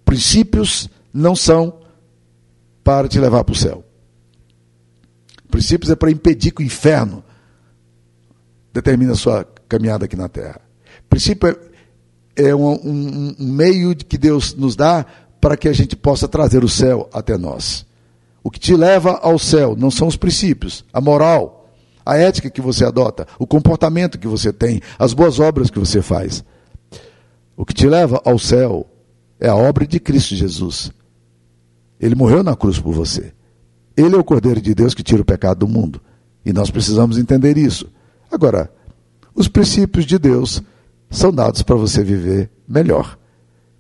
Princípios 0.05 0.89
não 1.13 1.35
são 1.35 1.81
para 2.85 3.09
te 3.09 3.19
levar 3.19 3.43
para 3.43 3.53
o 3.53 3.57
céu. 3.57 3.85
Princípios 5.51 5.91
é 5.91 5.97
para 5.97 6.13
impedir 6.13 6.53
que 6.53 6.63
o 6.63 6.65
inferno 6.65 7.25
determine 8.73 9.11
a 9.11 9.17
sua 9.17 9.45
caminhada 9.69 10.05
aqui 10.05 10.15
na 10.15 10.29
terra. 10.29 10.61
Princípio 11.11 11.59
é, 12.37 12.51
é 12.51 12.55
um, 12.55 12.69
um, 12.69 13.37
um 13.37 13.53
meio 13.53 13.97
que 13.97 14.17
Deus 14.17 14.55
nos 14.55 14.77
dá 14.77 15.05
para 15.41 15.57
que 15.57 15.67
a 15.67 15.73
gente 15.73 15.97
possa 15.97 16.29
trazer 16.29 16.63
o 16.63 16.69
céu 16.69 17.11
até 17.13 17.37
nós. 17.37 17.88
O 18.43 18.51
que 18.51 18.59
te 18.59 18.75
leva 18.75 19.19
ao 19.23 19.39
céu 19.39 19.75
não 19.77 19.91
são 19.91 20.09
os 20.09 20.17
princípios, 20.17 20.85
a 20.93 21.01
moral, 21.01 21.71
a 22.05 22.17
ética 22.17 22.49
que 22.49 22.61
você 22.61 22.85
adota, 22.85 23.27
o 23.39 23.47
comportamento 23.47 24.19
que 24.19 24.27
você 24.27 24.53
tem, 24.53 24.81
as 24.99 25.13
boas 25.13 25.39
obras 25.39 25.71
que 25.71 25.79
você 25.79 26.01
faz. 26.01 26.45
O 27.57 27.65
que 27.65 27.75
te 27.75 27.87
leva 27.87 28.23
ao 28.25 28.39
céu 28.39 28.87
é 29.41 29.49
a 29.49 29.55
obra 29.55 29.87
de 29.87 30.01
Cristo 30.01 30.35
Jesus. 30.35 30.91
Ele 32.01 32.15
morreu 32.15 32.43
na 32.43 32.57
cruz 32.57 32.79
por 32.79 32.95
você. 32.95 33.33
Ele 33.97 34.15
é 34.15 34.19
o 34.19 34.25
Cordeiro 34.25 34.61
de 34.61 34.75
Deus 34.75 34.95
que 34.95 35.03
tira 35.03 35.23
o 35.23 35.25
pecado 35.25 35.59
do 35.59 35.69
mundo. 35.69 36.01
E 36.45 36.53
nós 36.53 36.71
precisamos 36.71 37.19
entender 37.19 37.59
isso. 37.59 37.91
Agora, 38.31 38.71
os 39.35 39.49
princípios 39.49 40.07
de 40.07 40.19
Deus 40.19 40.63
são 41.11 41.33
dados 41.33 41.63
para 41.63 41.77
você 41.77 42.03
viver 42.03 42.51
melhor. 42.67 43.19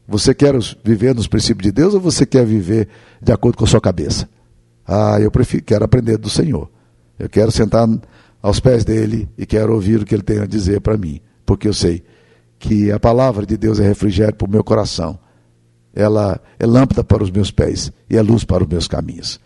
Você 0.07 0.35
quer 0.35 0.55
viver 0.83 1.15
nos 1.15 1.29
princípios 1.29 1.67
de 1.67 1.73
Deus 1.73 1.95
ou 1.95 2.01
você 2.01 2.27
quer 2.27 2.45
viver 2.45 2.89
de 3.23 3.33
acordo 3.33 3.59
com 3.59 3.65
a 3.65 3.69
sua 3.69 3.81
cabeça? 3.81 4.29
Ah, 4.89 5.21
eu 5.21 5.31
prefiro, 5.31 5.63
quero 5.63 5.85
aprender 5.85 6.17
do 6.17 6.31
Senhor. 6.31 6.71
Eu 7.19 7.29
quero 7.29 7.53
sentar 7.53 7.87
aos 8.41 8.59
pés 8.59 8.85
dele 8.85 9.29
e 9.37 9.45
quero 9.45 9.75
ouvir 9.75 10.01
o 10.01 10.07
que 10.07 10.15
ele 10.15 10.23
tem 10.23 10.39
a 10.39 10.47
dizer 10.47 10.81
para 10.81 10.97
mim, 10.97 11.21
porque 11.45 11.69
eu 11.69 11.75
sei 11.75 12.03
que 12.59 12.91
a 12.91 12.99
palavra 12.99 13.45
de 13.45 13.57
Deus 13.57 13.79
é 13.79 13.87
refrigério 13.87 14.35
para 14.35 14.49
o 14.49 14.51
meu 14.51 14.65
coração. 14.65 15.19
Ela 15.95 16.41
é 16.59 16.67
lâmpada 16.67 17.05
para 17.05 17.23
os 17.23 17.31
meus 17.31 17.51
pés 17.51 17.93
e 18.09 18.17
é 18.17 18.23
luz 18.23 18.45
para 18.45 18.63
os 18.65 18.69
meus 18.69 18.89
caminhos. 18.89 19.39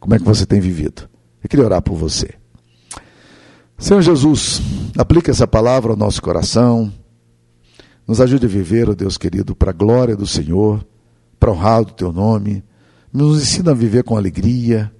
Como 0.00 0.14
é 0.14 0.18
que 0.18 0.24
você 0.24 0.44
tem 0.44 0.60
vivido? 0.60 1.08
Eu 1.42 1.48
queria 1.48 1.64
orar 1.64 1.80
por 1.80 1.94
você. 1.94 2.30
Senhor 3.78 4.02
Jesus, 4.02 4.60
aplica 4.98 5.30
essa 5.30 5.46
palavra 5.46 5.92
ao 5.92 5.96
nosso 5.96 6.20
coração 6.20 6.92
nos 8.06 8.20
ajude 8.20 8.46
a 8.46 8.48
viver, 8.48 8.90
ó 8.90 8.94
Deus 8.94 9.16
querido, 9.16 9.54
para 9.54 9.70
a 9.70 9.74
glória 9.74 10.16
do 10.16 10.26
Senhor, 10.26 10.84
para 11.38 11.52
honrar 11.52 11.82
o 11.82 11.86
teu 11.86 12.12
nome. 12.12 12.62
Nos 13.12 13.42
ensina 13.42 13.72
a 13.72 13.74
viver 13.74 14.04
com 14.04 14.16
alegria, 14.16 14.90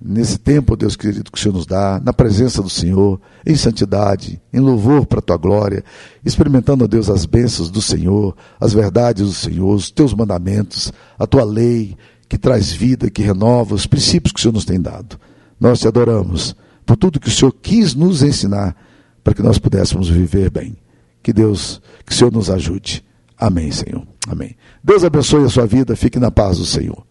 nesse 0.00 0.38
tempo, 0.38 0.76
Deus 0.76 0.96
querido, 0.96 1.30
que 1.30 1.38
o 1.38 1.40
Senhor 1.40 1.54
nos 1.54 1.66
dá, 1.66 2.00
na 2.02 2.12
presença 2.12 2.62
do 2.62 2.70
Senhor, 2.70 3.20
em 3.44 3.56
santidade, 3.56 4.40
em 4.52 4.60
louvor 4.60 5.06
para 5.06 5.18
a 5.18 5.22
tua 5.22 5.36
glória, 5.36 5.84
experimentando, 6.24 6.86
Deus, 6.86 7.08
as 7.10 7.24
bênçãos 7.24 7.70
do 7.70 7.80
Senhor, 7.80 8.36
as 8.60 8.72
verdades 8.72 9.26
do 9.26 9.32
Senhor, 9.32 9.74
os 9.74 9.90
teus 9.90 10.14
mandamentos, 10.14 10.92
a 11.18 11.26
tua 11.26 11.44
lei, 11.44 11.96
que 12.28 12.38
traz 12.38 12.72
vida, 12.72 13.10
que 13.10 13.22
renova, 13.22 13.74
os 13.74 13.86
princípios 13.86 14.32
que 14.32 14.38
o 14.38 14.42
Senhor 14.42 14.54
nos 14.54 14.64
tem 14.64 14.80
dado. 14.80 15.18
Nós 15.58 15.80
te 15.80 15.88
adoramos 15.88 16.54
por 16.84 16.96
tudo 16.96 17.20
que 17.20 17.28
o 17.28 17.32
Senhor 17.32 17.52
quis 17.52 17.94
nos 17.94 18.22
ensinar 18.22 18.76
para 19.24 19.34
que 19.34 19.42
nós 19.42 19.58
pudéssemos 19.58 20.08
viver 20.08 20.50
bem. 20.50 20.76
Que 21.22 21.32
Deus, 21.32 21.80
que 22.04 22.12
o 22.12 22.14
Senhor 22.14 22.32
nos 22.32 22.50
ajude. 22.50 23.04
Amém, 23.36 23.72
Senhor. 23.72 24.06
Amém. 24.28 24.56
Deus 24.82 25.02
abençoe 25.02 25.44
a 25.44 25.48
sua 25.48 25.66
vida. 25.66 25.96
Fique 25.96 26.18
na 26.18 26.30
paz 26.30 26.58
do 26.58 26.64
Senhor. 26.64 27.04